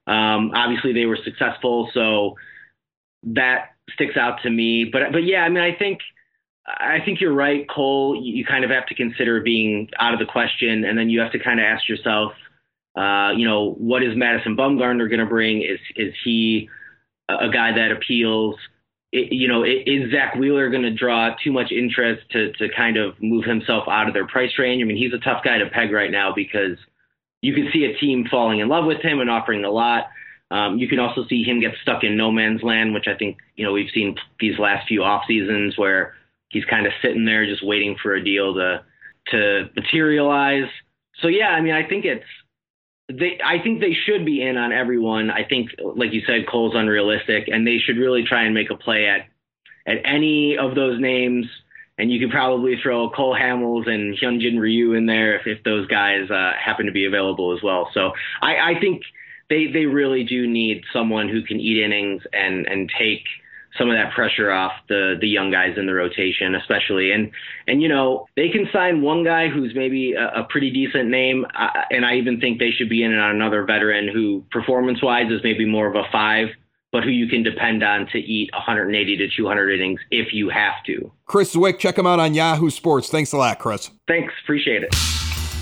Um, 0.07 0.51
obviously, 0.53 0.93
they 0.93 1.05
were 1.05 1.17
successful, 1.23 1.89
so 1.93 2.35
that 3.23 3.71
sticks 3.93 4.15
out 4.17 4.41
to 4.43 4.49
me. 4.49 4.85
But 4.85 5.11
but 5.11 5.23
yeah, 5.23 5.41
I 5.41 5.49
mean, 5.49 5.63
I 5.63 5.75
think 5.75 5.99
I 6.67 6.99
think 7.03 7.21
you're 7.21 7.33
right, 7.33 7.67
Cole. 7.69 8.15
You, 8.15 8.35
you 8.35 8.45
kind 8.45 8.63
of 8.63 8.69
have 8.69 8.85
to 8.87 8.95
consider 8.95 9.41
being 9.41 9.89
out 9.99 10.13
of 10.13 10.19
the 10.19 10.25
question, 10.25 10.85
and 10.85 10.97
then 10.97 11.09
you 11.09 11.19
have 11.21 11.31
to 11.31 11.39
kind 11.39 11.59
of 11.59 11.63
ask 11.63 11.89
yourself 11.89 12.33
uh, 12.95 13.31
you 13.35 13.47
know, 13.47 13.73
what 13.77 14.03
is 14.03 14.15
Madison 14.15 14.55
Bumgarner 14.55 15.09
going 15.09 15.19
to 15.19 15.25
bring? 15.25 15.61
Is 15.61 15.79
is 15.95 16.13
he 16.23 16.69
a 17.27 17.49
guy 17.51 17.73
that 17.75 17.91
appeals? 17.91 18.55
It, 19.11 19.31
you 19.31 19.47
know, 19.47 19.63
is 19.63 20.11
Zack 20.11 20.35
Wheeler 20.35 20.69
going 20.69 20.83
to 20.83 20.93
draw 20.93 21.35
too 21.43 21.51
much 21.51 21.71
interest 21.71 22.23
to 22.31 22.53
to 22.53 22.67
kind 22.75 22.97
of 22.97 23.15
move 23.21 23.43
himself 23.45 23.83
out 23.89 24.07
of 24.07 24.13
their 24.13 24.27
price 24.27 24.51
range? 24.57 24.81
I 24.81 24.85
mean, 24.85 24.97
he's 24.97 25.13
a 25.13 25.23
tough 25.23 25.43
guy 25.43 25.57
to 25.57 25.69
peg 25.69 25.91
right 25.91 26.11
now 26.11 26.33
because 26.33 26.77
you 27.41 27.53
can 27.53 27.69
see 27.73 27.85
a 27.85 27.97
team 27.99 28.25
falling 28.29 28.59
in 28.59 28.69
love 28.69 28.85
with 28.85 29.01
him 29.01 29.19
and 29.19 29.29
offering 29.29 29.65
a 29.65 29.71
lot. 29.71 30.05
Um, 30.51 30.77
you 30.77 30.87
can 30.87 30.99
also 30.99 31.25
see 31.27 31.43
him 31.43 31.59
get 31.59 31.73
stuck 31.81 32.03
in 32.03 32.15
no 32.15 32.31
man's 32.31 32.63
land, 32.63 32.93
which 32.93 33.07
I 33.07 33.15
think 33.15 33.37
you 33.55 33.65
know 33.65 33.73
we've 33.73 33.91
seen 33.93 34.15
these 34.39 34.57
last 34.57 34.87
few 34.87 35.03
off 35.03 35.23
seasons 35.27 35.77
where 35.77 36.13
he's 36.49 36.65
kind 36.65 36.85
of 36.85 36.93
sitting 37.01 37.25
there 37.25 37.45
just 37.45 37.65
waiting 37.65 37.97
for 38.01 38.15
a 38.15 38.23
deal 38.23 38.53
to 38.53 38.83
to 39.31 39.69
materialize. 39.75 40.69
So 41.21 41.27
yeah, 41.27 41.49
I 41.49 41.61
mean, 41.61 41.73
I 41.73 41.87
think 41.87 42.05
it's 42.05 42.23
they, 43.07 43.39
I 43.43 43.61
think 43.61 43.81
they 43.81 43.93
should 43.93 44.25
be 44.25 44.41
in 44.41 44.57
on 44.57 44.71
everyone. 44.71 45.29
I 45.29 45.43
think, 45.43 45.71
like 45.79 46.13
you 46.13 46.21
said, 46.25 46.47
Cole's 46.49 46.73
unrealistic, 46.75 47.47
and 47.47 47.65
they 47.65 47.77
should 47.77 47.97
really 47.97 48.23
try 48.23 48.43
and 48.43 48.53
make 48.53 48.71
a 48.71 48.75
play 48.75 49.07
at 49.07 49.27
at 49.87 50.01
any 50.05 50.57
of 50.57 50.75
those 50.75 50.99
names. 50.99 51.45
And 51.97 52.11
you 52.11 52.19
could 52.19 52.31
probably 52.31 52.75
throw 52.81 53.09
Cole 53.09 53.37
Hamels 53.39 53.87
and 53.87 54.17
Hyunjin 54.17 54.59
Ryu 54.59 54.93
in 54.93 55.05
there 55.05 55.39
if, 55.39 55.47
if 55.47 55.63
those 55.63 55.87
guys 55.87 56.29
uh, 56.29 56.51
happen 56.59 56.87
to 56.87 56.91
be 56.91 57.05
available 57.05 57.55
as 57.55 57.63
well. 57.63 57.89
So 57.93 58.11
I, 58.41 58.71
I 58.71 58.79
think 58.81 59.03
they 59.49 59.67
they 59.67 59.85
really 59.85 60.23
do 60.23 60.47
need 60.47 60.83
someone 60.91 61.29
who 61.29 61.43
can 61.43 61.59
eat 61.59 61.81
innings 61.81 62.23
and 62.33 62.65
and 62.65 62.91
take 62.97 63.23
some 63.77 63.89
of 63.89 63.97
that 63.97 64.13
pressure 64.13 64.51
off 64.51 64.71
the 64.87 65.15
the 65.19 65.27
young 65.27 65.51
guys 65.51 65.77
in 65.77 65.85
the 65.85 65.93
rotation, 65.93 66.55
especially. 66.55 67.11
And 67.11 67.31
and 67.67 67.81
you 67.81 67.89
know 67.89 68.27
they 68.35 68.49
can 68.49 68.67
sign 68.71 69.01
one 69.01 69.23
guy 69.23 69.49
who's 69.49 69.73
maybe 69.75 70.13
a, 70.13 70.41
a 70.41 70.43
pretty 70.49 70.71
decent 70.71 71.09
name, 71.09 71.45
uh, 71.57 71.69
and 71.91 72.05
I 72.05 72.15
even 72.15 72.39
think 72.39 72.59
they 72.59 72.71
should 72.71 72.89
be 72.89 73.03
in 73.03 73.13
on 73.13 73.35
another 73.35 73.63
veteran 73.65 74.07
who 74.07 74.43
performance 74.51 75.01
wise 75.01 75.31
is 75.31 75.41
maybe 75.43 75.65
more 75.65 75.87
of 75.87 75.95
a 75.95 76.03
five. 76.11 76.47
But 76.91 77.03
who 77.03 77.09
you 77.09 77.27
can 77.27 77.43
depend 77.43 77.83
on 77.83 78.07
to 78.13 78.19
eat 78.19 78.49
180 78.53 79.17
to 79.17 79.27
200 79.35 79.69
innings 79.69 79.99
if 80.11 80.33
you 80.33 80.47
have 80.47 80.81
to. 80.85 81.11
Chris 81.25 81.53
Cwik, 81.53 81.77
check 81.77 81.97
him 81.97 82.07
out 82.07 82.21
on 82.21 82.33
Yahoo 82.33 82.69
Sports. 82.69 83.09
Thanks 83.09 83.33
a 83.33 83.37
lot, 83.37 83.59
Chris. 83.59 83.89
Thanks, 84.07 84.33
appreciate 84.43 84.81
it. 84.81 84.95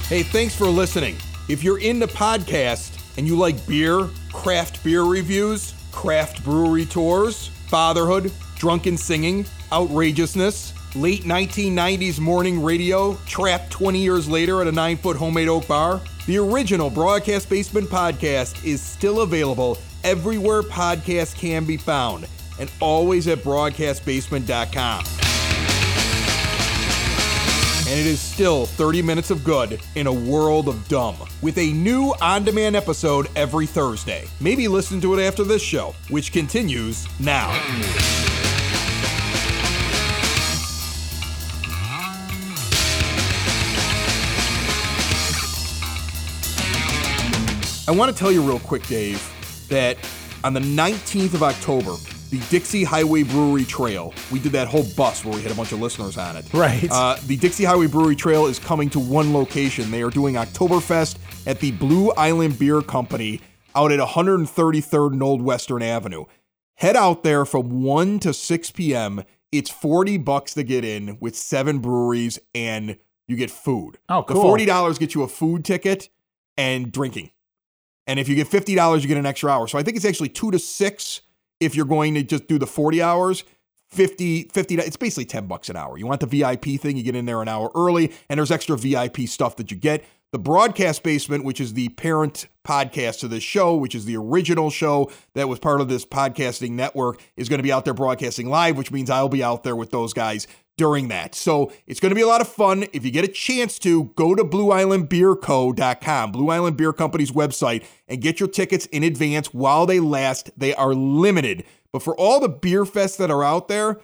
Hey, 0.08 0.21
thanks 0.21 0.56
for 0.56 0.65
listening. 0.65 1.15
If 1.49 1.63
you're 1.63 1.80
into 1.80 2.06
podcasts 2.06 3.17
and 3.17 3.26
you 3.26 3.36
like 3.36 3.65
beer, 3.65 4.10
craft 4.32 4.84
beer 4.84 5.06
reviews, 5.06 5.73
craft 5.91 6.43
brewery 6.43 6.86
tours, 6.86 7.49
fatherhood, 7.74 8.32
drunken 8.54 8.96
singing, 8.96 9.44
outrageousness, 9.72 10.76
late 10.96 11.24
1990s 11.24 12.20
morning 12.20 12.62
radio, 12.62 13.16
trapped 13.26 13.72
20 13.72 13.98
years 13.98 14.30
later 14.30 14.62
at 14.62 14.68
a 14.68 14.72
nine 14.72 14.96
foot 14.96 15.18
homemade 15.18 15.48
oak 15.48 15.68
bar, 15.68 16.00
the 16.28 16.38
original 16.38 16.92
Broadcast 16.92 17.50
Basement 17.50 17.88
podcast 17.88 18.64
is 18.64 18.80
still 18.80 19.22
available 19.22 19.80
everywhere 20.04 20.62
podcasts 20.62 21.36
can 21.36 21.66
be 21.66 21.76
found 21.76 22.28
and 22.60 22.72
always 22.80 23.28
at 23.28 23.40
broadcastbasement.com. 23.40 25.04
And 27.90 28.00
it 28.00 28.06
is 28.06 28.22
still 28.34 28.65
30 28.65 29.04
minutes 29.04 29.30
of 29.30 29.43
good 29.43 29.80
in 29.93 30.08
a 30.08 30.12
world 30.12 30.67
of 30.67 30.88
dumb, 30.88 31.15
with 31.43 31.56
a 31.60 31.72
new 31.74 32.15
on 32.19 32.43
demand 32.43 32.76
episode 32.76 33.28
every 33.36 33.67
Thursday. 33.67 34.28
Maybe 34.41 34.67
listen 34.67 35.00
to 35.02 35.13
it 35.13 35.24
after 35.24 35.43
this 35.43 35.62
show, 35.62 35.93
which 36.10 36.32
continues 36.32 37.08
now. 37.19 37.52
I 47.86 47.91
want 47.91 48.12
to 48.12 48.17
tell 48.17 48.32
you 48.32 48.41
real 48.41 48.58
quick, 48.58 48.88
Dave, 48.88 49.22
that 49.69 49.98
on 50.43 50.56
the 50.56 50.60
19th 50.60 51.36
of 51.36 51.43
October, 51.43 51.98
the 52.34 52.39
Dixie 52.50 52.84
Highway 52.84 53.22
Brewery 53.22 53.63
Trail, 53.63 54.12
we 54.32 54.39
did 54.39 54.54
that 54.54 54.67
whole 54.67 54.86
bus 54.98 55.24
where 55.24 55.36
we 55.36 55.43
had 55.43 55.52
a 55.52 55.56
bunch 55.56 55.72
of 55.72 55.80
listeners 55.80 56.17
on 56.17 56.36
it. 56.36 56.52
Right. 56.52 56.89
Uh, 56.89 57.15
the 57.28 57.38
Dixie 57.38 57.63
Highway 57.63 57.86
Brewery 57.86 58.15
Trail 58.15 58.48
is 58.48 58.58
coming 58.58 58.89
to 58.89 59.00
one 59.00 59.36
location. 59.36 59.91
They 59.91 60.02
are 60.02 60.10
doing 60.10 60.34
Oktoberfest 60.34 61.17
at 61.46 61.60
the 61.60 61.74
Blue 61.74 62.10
Island 62.13 62.58
Beer 62.58 62.82
Company 62.82 63.39
out 63.76 63.91
at 63.91 64.00
133rd 64.00 65.13
and 65.13 65.22
Old 65.22 65.43
Western 65.43 65.84
Avenue. 65.84 66.26
Head 66.74 66.96
out 66.96 67.22
there 67.22 67.46
from 67.46 67.84
1 67.84 68.17
to 68.22 68.34
6 68.34 68.72
p.m. 68.72 69.24
It's 69.52 69.69
40 69.69 70.17
bucks 70.17 70.56
to 70.56 70.63
get 70.63 70.84
in 70.84 71.19
with 71.19 71.36
seven 71.36 71.78
breweries 71.78 72.39
and 72.56 72.98
you 73.28 73.36
get 73.36 73.52
food. 73.52 74.00
Oh, 74.10 74.24
cool. 74.24 74.58
The 74.58 74.65
$40 74.65 74.98
gets 74.98 75.13
you 75.13 75.22
a 75.22 75.28
food 75.28 75.63
ticket 75.63 76.10
and 76.58 76.91
drinking. 76.91 77.30
And 78.08 78.19
if 78.19 78.28
you 78.28 78.34
get 78.34 78.50
$50, 78.50 79.02
you 79.02 79.08
get 79.08 79.17
an 79.17 79.28
extra 79.28 79.52
hour. 79.52 79.67
So 79.67 79.78
I 79.78 79.84
think 79.84 79.98
it's 79.98 80.06
actually 80.06 80.30
2 80.30 80.50
to 80.50 80.58
6 80.58 81.22
if 81.60 81.76
you're 81.76 81.86
going 81.86 82.13
to 82.16 82.24
just 82.24 82.48
do 82.48 82.58
the 82.58 82.68
40 82.68 83.02
hours. 83.02 83.44
50 83.92 84.50
50 84.52 84.76
it's 84.80 84.98
basically 84.98 85.26
10 85.26 85.46
bucks 85.46 85.70
an 85.70 85.76
hour. 85.76 86.00
You 86.00 86.08
want 86.08 86.20
the 86.20 86.26
VIP 86.26 86.82
thing, 86.82 86.98
you 86.98 87.04
get 87.04 87.16
in 87.16 87.26
there 87.26 87.44
an 87.44 87.48
hour 87.48 87.70
early 87.76 88.12
and 88.28 88.39
there's 88.39 88.50
extra 88.50 88.76
VIP 88.76 89.28
stuff 89.28 89.56
that 89.58 89.70
you 89.70 89.78
get. 89.78 90.04
The 90.32 90.39
Broadcast 90.39 91.04
Basement, 91.04 91.46
which 91.46 91.62
is 91.62 91.76
the 91.76 91.89
parent 91.89 92.48
podcast 92.68 93.20
to 93.20 93.28
this 93.28 93.44
show, 93.44 93.76
which 93.76 93.94
is 93.94 94.06
the 94.06 94.18
original 94.18 94.72
show 94.72 95.12
that 95.36 95.48
was 95.48 95.60
part 95.60 95.80
of 95.80 95.89
this 95.89 96.06
podcasting 96.06 96.72
network, 96.72 97.22
is 97.38 97.50
going 97.50 97.60
to 97.60 97.63
be 97.63 97.72
out 97.72 97.86
there 97.86 97.94
broadcasting 97.94 98.50
live, 98.50 98.76
which 98.76 98.92
means 98.92 99.12
I'll 99.12 99.30
be 99.30 99.44
out 99.44 99.62
there 99.62 99.76
with 99.76 99.92
those 99.92 100.12
guys 100.12 100.48
during 100.78 101.08
that. 101.10 101.36
So 101.36 101.72
it's 101.88 102.00
going 102.00 102.10
to 102.10 102.16
be 102.16 102.22
a 102.22 102.28
lot 102.28 102.42
of 102.42 102.48
fun. 102.48 102.86
If 102.94 103.06
you 103.06 103.12
get 103.12 103.24
a 103.24 103.30
chance 103.30 103.78
to, 103.80 104.06
go 104.16 104.36
to 104.36 104.44
BlueIslandBeerCo.com, 104.44 106.32
Blue 106.32 106.50
Island 106.50 106.78
Beer 106.78 106.94
Company's 106.94 107.32
website, 107.32 107.86
and 108.08 108.22
get 108.22 108.40
your 108.40 108.50
tickets 108.50 108.86
in 108.88 109.04
advance 109.04 109.54
while 109.54 109.86
they 109.86 110.00
last. 110.00 110.52
They 110.58 110.74
are 110.74 110.94
limited. 110.94 111.64
But 111.92 112.02
for 112.02 112.16
all 112.18 112.40
the 112.40 112.50
beer 112.50 112.86
fests 112.86 113.18
that 113.18 113.30
are 113.30 113.44
out 113.44 113.68
there, 113.68 114.00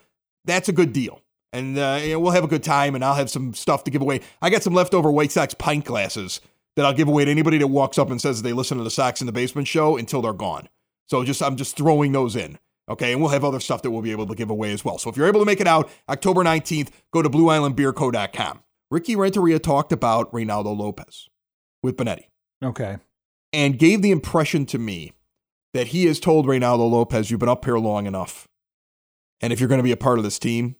that's 0.45 0.69
a 0.69 0.73
good 0.73 0.93
deal. 0.93 1.21
And 1.51 1.77
uh, 1.77 1.99
you 2.01 2.13
know, 2.13 2.19
we'll 2.19 2.33
have 2.33 2.43
a 2.43 2.47
good 2.47 2.63
time, 2.63 2.93
and 2.93 3.03
I'll 3.03 3.15
have 3.15 3.31
some 3.31 3.53
stuff 3.55 3.83
to 3.85 3.91
give 3.91 4.03
away. 4.03 4.21
I 4.41 4.51
got 4.51 4.61
some 4.61 4.73
leftover 4.73 5.11
White 5.11 5.31
Sox 5.31 5.55
pint 5.55 5.85
glasses 5.85 6.41
that 6.75 6.85
I'll 6.85 6.93
give 6.93 7.07
away 7.07 7.25
to 7.25 7.31
anybody 7.31 7.57
that 7.57 7.67
walks 7.67 7.97
up 7.97 8.11
and 8.11 8.21
says 8.21 8.41
they 8.41 8.53
listen 8.53 8.77
to 8.77 8.83
the 8.83 8.91
Sox 8.91 9.19
in 9.21 9.25
the 9.25 9.33
Basement 9.33 9.67
show 9.67 9.97
until 9.97 10.21
they're 10.21 10.33
gone. 10.33 10.69
So 11.07 11.23
just 11.23 11.41
I'm 11.41 11.55
just 11.55 11.75
throwing 11.75 12.11
those 12.11 12.35
in. 12.35 12.59
Okay, 12.89 13.11
and 13.13 13.21
we'll 13.21 13.29
have 13.31 13.43
other 13.43 13.59
stuff 13.59 13.81
that 13.83 13.91
we'll 13.91 14.01
be 14.01 14.11
able 14.11 14.25
to 14.27 14.35
give 14.35 14.49
away 14.49 14.71
as 14.73 14.83
well. 14.83 14.97
So 14.97 15.09
if 15.09 15.17
you're 15.17 15.27
able 15.27 15.39
to 15.41 15.45
make 15.45 15.61
it 15.61 15.67
out 15.67 15.89
October 16.09 16.43
19th, 16.43 16.89
go 17.13 17.21
to 17.21 17.29
BlueIslandBeerCo.com. 17.29 18.63
Ricky 18.91 19.15
Renteria 19.15 19.59
talked 19.59 19.91
about 19.91 20.31
Reynaldo 20.31 20.75
Lopez 20.75 21.29
with 21.83 21.95
Benetti 21.95 22.23
Okay. 22.63 22.97
and 23.53 23.77
gave 23.77 24.01
the 24.01 24.09
impression 24.11 24.65
to 24.67 24.79
me 24.79 25.13
that 25.73 25.87
he 25.87 26.05
has 26.05 26.19
told 26.19 26.47
Reynaldo 26.47 26.89
Lopez, 26.89 27.29
"You've 27.29 27.39
been 27.39 27.47
up 27.49 27.63
here 27.65 27.77
long 27.77 28.07
enough, 28.07 28.47
and 29.41 29.53
if 29.53 29.59
you're 29.59 29.69
going 29.69 29.77
to 29.79 29.83
be 29.83 29.91
a 29.91 29.97
part 29.97 30.17
of 30.17 30.23
this 30.23 30.39
team, 30.39 30.75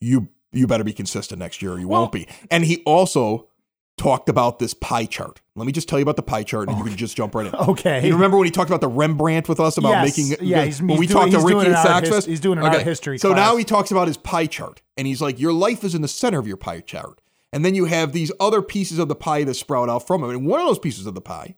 you 0.00 0.28
you 0.52 0.66
better 0.66 0.84
be 0.84 0.92
consistent 0.92 1.38
next 1.38 1.60
year, 1.60 1.72
or 1.72 1.78
you 1.78 1.88
Well- 1.88 2.02
won't 2.02 2.12
be." 2.12 2.28
And 2.50 2.64
he 2.64 2.82
also 2.84 3.48
talked 3.96 4.28
about 4.28 4.58
this 4.58 4.74
pie 4.74 5.06
chart. 5.06 5.40
Let 5.54 5.66
me 5.66 5.72
just 5.72 5.88
tell 5.88 5.98
you 5.98 6.02
about 6.02 6.16
the 6.16 6.22
pie 6.22 6.42
chart, 6.42 6.68
and 6.68 6.76
you 6.76 6.84
can 6.84 6.96
just 6.96 7.16
jump 7.16 7.34
right 7.34 7.46
in. 7.46 7.54
Okay. 7.68 8.06
You 8.06 8.12
remember 8.14 8.36
when 8.36 8.44
he 8.46 8.50
talked 8.50 8.68
about 8.68 8.82
the 8.82 8.88
Rembrandt 8.88 9.48
with 9.48 9.58
us 9.58 9.78
about 9.78 9.90
Yes. 10.04 10.18
making? 10.18 10.46
Yeah, 10.46 10.64
he's- 10.64 10.80
when 10.80 10.90
he's 10.90 10.98
we 10.98 11.06
doing- 11.06 11.30
talked 11.30 11.32
to 11.32 11.38
Ricky 11.46 11.70
at 11.70 12.04
an 12.04 12.12
his- 12.12 12.24
he's 12.26 12.40
doing 12.40 12.58
an 12.58 12.64
art 12.64 12.82
history 12.82 13.18
So 13.18 13.32
now 13.32 13.56
he 13.56 13.64
talks 13.64 13.90
about 13.90 14.06
his 14.06 14.16
pie 14.18 14.46
chart, 14.46 14.82
and 14.98 15.06
he's 15.06 15.22
like, 15.22 15.40
"Your 15.40 15.52
life 15.52 15.82
is 15.82 15.94
in 15.94 16.02
the 16.02 16.08
center 16.08 16.38
of 16.38 16.46
your 16.46 16.56
pie 16.58 16.80
chart." 16.80 17.20
And 17.52 17.64
then 17.64 17.74
you 17.74 17.86
have 17.86 18.12
these 18.12 18.30
other 18.38 18.60
pieces 18.60 18.98
of 18.98 19.08
the 19.08 19.14
pie 19.14 19.44
that 19.44 19.54
sprout 19.54 19.88
out 19.88 20.06
from 20.06 20.22
it. 20.24 20.30
And 20.30 20.46
one 20.46 20.60
of 20.60 20.66
those 20.66 20.78
pieces 20.78 21.06
of 21.06 21.14
the 21.14 21.20
pie 21.22 21.56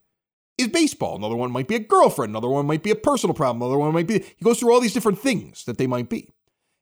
is 0.56 0.68
baseball. 0.68 1.16
Another 1.16 1.34
one 1.34 1.50
might 1.50 1.66
be 1.66 1.74
a 1.74 1.80
girlfriend. 1.80 2.30
Another 2.30 2.48
one 2.48 2.66
might 2.66 2.82
be 2.84 2.90
a 2.90 2.94
personal 2.96 3.34
problem. 3.34 3.62
Another 3.62 3.78
one 3.78 3.92
might 3.92 4.06
be. 4.06 4.20
He 4.36 4.44
goes 4.44 4.60
through 4.60 4.72
all 4.72 4.80
these 4.80 4.92
different 4.92 5.18
things 5.18 5.64
that 5.64 5.76
they 5.78 5.86
might 5.88 6.08
be. 6.08 6.32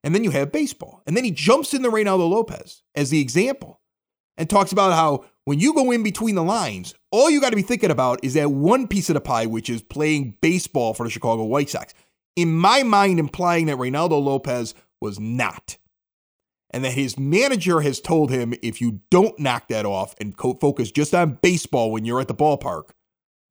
And 0.04 0.14
then 0.14 0.22
you 0.24 0.30
have 0.32 0.52
baseball. 0.52 1.02
And 1.06 1.16
then 1.16 1.24
he 1.24 1.30
jumps 1.30 1.72
in 1.72 1.82
the 1.82 1.88
Reynaldo 1.88 2.28
Lopez 2.28 2.82
as 2.94 3.08
the 3.10 3.20
example 3.20 3.80
and 4.36 4.50
talks 4.50 4.72
about 4.72 4.92
how 4.92 5.24
when 5.46 5.60
you 5.60 5.72
go 5.72 5.92
in 5.92 6.02
between 6.02 6.34
the 6.34 6.42
lines, 6.42 6.92
all 7.12 7.30
you 7.30 7.40
got 7.40 7.50
to 7.50 7.56
be 7.56 7.62
thinking 7.62 7.92
about 7.92 8.18
is 8.24 8.34
that 8.34 8.50
one 8.50 8.88
piece 8.88 9.08
of 9.08 9.14
the 9.14 9.20
pie, 9.20 9.46
which 9.46 9.70
is 9.70 9.80
playing 9.80 10.36
baseball 10.40 10.92
for 10.92 11.04
the 11.04 11.10
Chicago 11.10 11.44
White 11.44 11.70
Sox. 11.70 11.94
In 12.34 12.52
my 12.52 12.82
mind, 12.82 13.20
implying 13.20 13.66
that 13.66 13.76
Reynaldo 13.76 14.20
Lopez 14.20 14.74
was 15.00 15.20
not. 15.20 15.76
And 16.70 16.84
that 16.84 16.94
his 16.94 17.16
manager 17.16 17.80
has 17.80 18.00
told 18.00 18.32
him 18.32 18.54
if 18.60 18.80
you 18.80 19.02
don't 19.08 19.38
knock 19.38 19.68
that 19.68 19.86
off 19.86 20.16
and 20.20 20.36
co- 20.36 20.54
focus 20.54 20.90
just 20.90 21.14
on 21.14 21.38
baseball 21.40 21.92
when 21.92 22.04
you're 22.04 22.20
at 22.20 22.26
the 22.26 22.34
ballpark, 22.34 22.90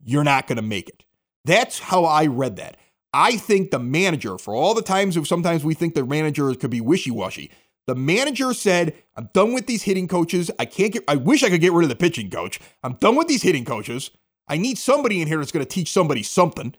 you're 0.03 0.25
not 0.25 0.47
going 0.47 0.57
to 0.57 0.61
make 0.61 0.89
it. 0.89 1.05
That's 1.45 1.79
how 1.79 2.03
I 2.03 2.25
read 2.25 2.57
that. 2.57 2.75
I 3.13 3.37
think 3.37 3.71
the 3.71 3.79
manager, 3.79 4.37
for 4.37 4.53
all 4.53 4.73
the 4.73 4.81
times 4.81 5.15
of 5.15 5.29
sometimes 5.29 5.63
we 5.63 5.73
think 5.73 5.93
the 5.93 6.05
manager 6.05 6.53
could 6.55 6.71
be 6.71 6.81
wishy 6.81 7.09
washy, 7.11 7.51
the 7.87 7.95
manager 7.95 8.53
said, 8.53 8.95
I'm 9.15 9.29
done 9.33 9.53
with 9.53 9.67
these 9.67 9.83
hitting 9.83 10.07
coaches. 10.07 10.49
I 10.57 10.65
can't 10.65 10.93
get, 10.93 11.03
I 11.07 11.15
wish 11.15 11.43
I 11.43 11.49
could 11.49 11.61
get 11.61 11.73
rid 11.73 11.83
of 11.83 11.89
the 11.89 11.95
pitching 11.95 12.29
coach. 12.29 12.59
I'm 12.83 12.93
done 12.93 13.15
with 13.15 13.27
these 13.27 13.43
hitting 13.43 13.65
coaches. 13.65 14.11
I 14.47 14.57
need 14.57 14.77
somebody 14.77 15.21
in 15.21 15.27
here 15.27 15.37
that's 15.37 15.51
going 15.51 15.65
to 15.65 15.71
teach 15.71 15.91
somebody 15.91 16.23
something. 16.23 16.75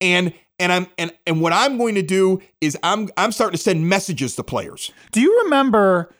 And, 0.00 0.34
and 0.58 0.72
I'm, 0.72 0.86
and, 0.98 1.12
and 1.26 1.40
what 1.40 1.52
I'm 1.52 1.78
going 1.78 1.94
to 1.94 2.02
do 2.02 2.40
is 2.60 2.76
I'm, 2.82 3.08
I'm 3.16 3.32
starting 3.32 3.56
to 3.56 3.62
send 3.62 3.88
messages 3.88 4.36
to 4.36 4.42
players. 4.42 4.90
Do 5.12 5.20
you 5.20 5.42
remember 5.44 6.14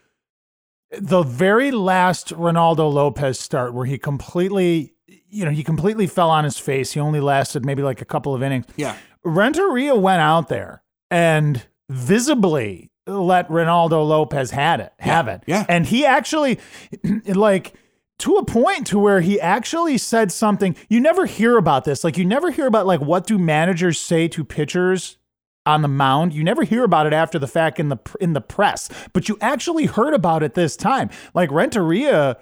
the 0.91 1.23
very 1.23 1.71
last 1.71 2.29
Ronaldo 2.29 2.93
Lopez 2.93 3.39
start 3.39 3.75
where 3.75 3.87
he 3.87 3.99
completely, 3.99 4.95
you 5.29 5.45
know, 5.45 5.51
he 5.51 5.65
completely 5.65 6.07
fell 6.07 6.31
on 6.31 6.45
his 6.45 6.59
face. 6.59 6.93
He 6.93 7.01
only 7.01 7.21
lasted 7.21 7.65
maybe 7.65 7.83
like 7.83 8.01
a 8.01 8.05
couple 8.05 8.35
of 8.35 8.43
innings. 8.43 8.67
Yeah. 8.77 8.97
Renteria 9.25 9.95
went 9.95 10.21
out 10.21 10.49
there 10.49 10.83
and 11.11 11.67
visibly 11.89 12.91
let 13.07 13.49
Ronaldo 13.49 14.07
Lopez 14.07 14.51
had 14.51 14.81
it, 14.81 14.93
have 14.99 15.29
it. 15.29 15.43
yeah. 15.47 15.65
And 15.69 15.87
he 15.87 16.07
actually 16.07 16.59
like 17.27 17.75
to 18.21 18.37
a 18.37 18.45
point 18.45 18.87
to 18.89 18.99
where 18.99 19.21
he 19.21 19.41
actually 19.41 19.99
said 19.99 20.33
something. 20.33 20.77
You 20.89 21.01
never 21.01 21.27
hear 21.27 21.57
about 21.57 21.85
this. 21.85 22.05
Like 22.05 22.17
you 22.17 22.25
never 22.25 22.51
hear 22.51 22.67
about 22.67 22.87
like 22.87 23.01
what 23.01 23.27
do 23.27 23.39
managers 23.39 24.01
say 24.01 24.29
to 24.29 24.45
pitchers 24.45 25.19
on 25.67 25.83
the 25.83 25.89
mound. 25.89 26.33
You 26.33 26.45
never 26.45 26.63
hear 26.63 26.85
about 26.85 27.07
it 27.07 27.13
after 27.13 27.39
the 27.39 27.47
fact 27.47 27.81
in 27.81 27.89
the 27.89 27.99
in 28.21 28.33
the 28.33 28.41
press, 28.41 28.89
but 29.13 29.29
you 29.29 29.37
actually 29.41 29.87
heard 29.87 30.15
about 30.15 30.43
it 30.43 30.55
this 30.55 30.77
time. 30.77 31.11
Like 31.35 31.51
Renteria 31.51 32.39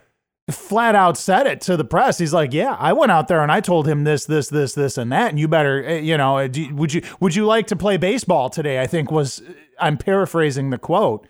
flat 0.55 0.95
out 0.95 1.17
said 1.17 1.47
it 1.47 1.61
to 1.63 1.77
the 1.77 1.85
press. 1.85 2.19
He's 2.19 2.33
like, 2.33 2.53
"Yeah, 2.53 2.77
I 2.79 2.93
went 2.93 3.13
out 3.13 3.29
there 3.29 3.43
and 3.43 3.51
I 3.51 3.61
told 3.61 3.89
him 3.89 4.05
this, 4.05 4.25
this, 4.25 4.49
this, 4.49 4.75
this, 4.75 4.99
and 4.99 5.11
that. 5.13 5.31
And 5.31 5.39
you 5.39 5.49
better, 5.49 5.85
eh, 5.85 5.99
you 5.99 6.17
know, 6.17 6.35
would 6.35 6.93
you 6.95 7.03
would 7.21 7.35
you 7.35 7.47
like 7.47 7.67
to 7.69 7.77
play 7.77 7.97
baseball 7.97 8.51
today?" 8.51 8.81
I 8.81 8.87
think 8.87 9.11
was 9.11 9.43
I'm 9.81 9.97
paraphrasing 9.97 10.71
the 10.71 10.79
quote, 10.79 11.27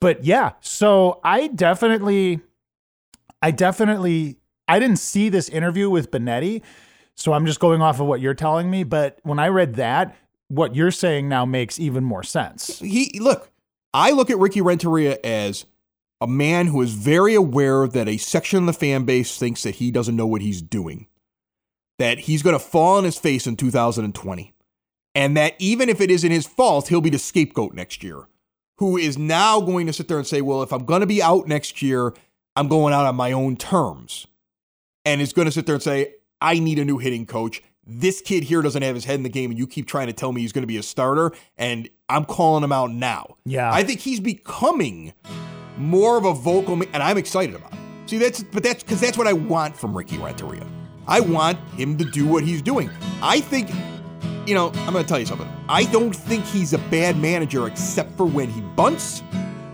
but 0.00 0.24
yeah. 0.24 0.52
So 0.60 1.20
I 1.24 1.48
definitely, 1.48 2.40
I 3.42 3.50
definitely, 3.50 4.36
I 4.68 4.78
didn't 4.78 4.98
see 4.98 5.28
this 5.28 5.48
interview 5.48 5.88
with 5.90 6.10
Benetti, 6.10 6.62
so 7.14 7.32
I'm 7.32 7.46
just 7.46 7.60
going 7.60 7.82
off 7.82 8.00
of 8.00 8.06
what 8.06 8.20
you're 8.20 8.34
telling 8.34 8.70
me. 8.70 8.84
But 8.84 9.18
when 9.22 9.38
I 9.38 9.48
read 9.48 9.74
that, 9.74 10.16
what 10.48 10.74
you're 10.74 10.90
saying 10.90 11.28
now 11.28 11.44
makes 11.44 11.78
even 11.78 12.04
more 12.04 12.22
sense. 12.22 12.78
He 12.78 13.18
look, 13.20 13.50
I 13.92 14.10
look 14.10 14.30
at 14.30 14.38
Ricky 14.38 14.60
Renteria 14.60 15.18
as 15.24 15.64
a 16.20 16.26
man 16.26 16.68
who 16.68 16.80
is 16.80 16.92
very 16.92 17.34
aware 17.34 17.86
that 17.86 18.08
a 18.08 18.16
section 18.16 18.60
of 18.60 18.66
the 18.66 18.72
fan 18.72 19.04
base 19.04 19.36
thinks 19.36 19.62
that 19.62 19.76
he 19.76 19.90
doesn't 19.90 20.16
know 20.16 20.26
what 20.26 20.42
he's 20.42 20.62
doing, 20.62 21.06
that 21.98 22.20
he's 22.20 22.42
going 22.42 22.54
to 22.54 22.64
fall 22.64 22.98
on 22.98 23.04
his 23.04 23.18
face 23.18 23.46
in 23.46 23.56
2020, 23.56 24.54
and 25.14 25.36
that 25.36 25.54
even 25.58 25.88
if 25.88 26.00
it 26.00 26.10
isn't 26.10 26.30
his 26.30 26.46
fault, 26.46 26.88
he'll 26.88 27.00
be 27.00 27.10
the 27.10 27.18
scapegoat 27.18 27.74
next 27.74 28.02
year, 28.02 28.28
who 28.78 28.96
is 28.96 29.18
now 29.18 29.60
going 29.60 29.86
to 29.86 29.92
sit 29.92 30.08
there 30.08 30.18
and 30.18 30.26
say, 30.26 30.40
well, 30.40 30.62
if 30.62 30.72
I'm 30.72 30.84
going 30.84 31.00
to 31.00 31.06
be 31.06 31.22
out 31.22 31.46
next 31.46 31.82
year, 31.82 32.14
I'm 32.56 32.68
going 32.68 32.94
out 32.94 33.06
on 33.06 33.16
my 33.16 33.32
own 33.32 33.56
terms, 33.56 34.26
and 35.04 35.20
is 35.20 35.32
going 35.32 35.46
to 35.46 35.52
sit 35.52 35.66
there 35.66 35.74
and 35.74 35.82
say, 35.82 36.14
I 36.40 36.58
need 36.58 36.78
a 36.78 36.84
new 36.84 36.98
hitting 36.98 37.26
coach. 37.26 37.62
This 37.86 38.20
kid 38.20 38.44
here 38.44 38.62
doesn't 38.62 38.82
have 38.82 38.94
his 38.94 39.04
head 39.04 39.16
in 39.16 39.24
the 39.24 39.28
game, 39.28 39.50
and 39.50 39.58
you 39.58 39.66
keep 39.66 39.86
trying 39.86 40.06
to 40.06 40.12
tell 40.12 40.32
me 40.32 40.40
he's 40.40 40.52
going 40.52 40.62
to 40.62 40.66
be 40.66 40.78
a 40.78 40.82
starter, 40.82 41.32
and 41.58 41.88
I'm 42.08 42.24
calling 42.24 42.64
him 42.64 42.72
out 42.72 42.90
now. 42.90 43.36
Yeah. 43.44 43.70
I 43.70 43.82
think 43.84 44.00
he's 44.00 44.20
becoming 44.20 45.12
more 45.76 46.16
of 46.16 46.24
a 46.24 46.32
vocal, 46.32 46.74
and 46.74 46.96
I'm 46.96 47.18
excited 47.18 47.54
about 47.54 47.72
it. 47.72 47.78
See, 48.06 48.18
that's 48.18 48.42
but 48.42 48.62
that's 48.62 48.82
because 48.82 49.00
that's 49.00 49.16
what 49.16 49.26
I 49.26 49.32
want 49.32 49.76
from 49.76 49.96
Ricky 49.96 50.18
Renteria. 50.18 50.66
I 51.06 51.20
want 51.20 51.58
him 51.76 51.96
to 51.98 52.04
do 52.04 52.26
what 52.26 52.44
he's 52.44 52.62
doing. 52.62 52.90
I 53.22 53.40
think, 53.40 53.70
you 54.46 54.54
know, 54.54 54.68
I'm 54.68 54.92
going 54.92 55.04
to 55.04 55.08
tell 55.08 55.18
you 55.18 55.26
something. 55.26 55.48
I 55.68 55.84
don't 55.84 56.14
think 56.14 56.44
he's 56.44 56.72
a 56.72 56.78
bad 56.78 57.18
manager 57.18 57.66
except 57.66 58.16
for 58.16 58.24
when 58.24 58.48
he 58.48 58.60
bunts 58.60 59.22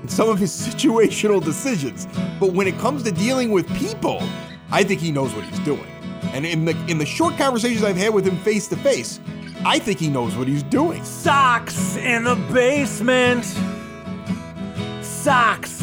and 0.01 0.11
some 0.11 0.29
of 0.29 0.39
his 0.39 0.51
situational 0.75 1.43
decisions. 1.43 2.07
But 2.39 2.53
when 2.53 2.67
it 2.67 2.79
comes 2.79 3.03
to 3.05 3.13
dealing 3.13 3.53
with 3.53 3.73
people, 3.77 4.23
I 4.71 4.85
think 4.85 5.01
he 5.01 5.13
knows 5.13 5.35
what 5.35 5.45
he's 5.45 5.59
doing. 5.61 5.87
And 6.33 6.47
in 6.47 6.65
the 6.65 6.77
in 6.89 6.99
the 6.99 7.07
short 7.07 7.37
conversations 7.37 7.83
I've 7.83 7.97
had 7.97 8.15
with 8.15 8.27
him 8.27 8.37
face 8.39 8.69
to 8.69 8.77
face, 8.77 9.21
I 9.65 9.79
think 9.79 9.99
he 9.99 10.09
knows 10.09 10.37
what 10.37 10.47
he's 10.49 10.63
doing. 10.63 11.05
Sox 11.05 11.97
in 11.97 12.25
the 12.25 12.37
basement. 12.53 13.45
Sox 15.03 15.83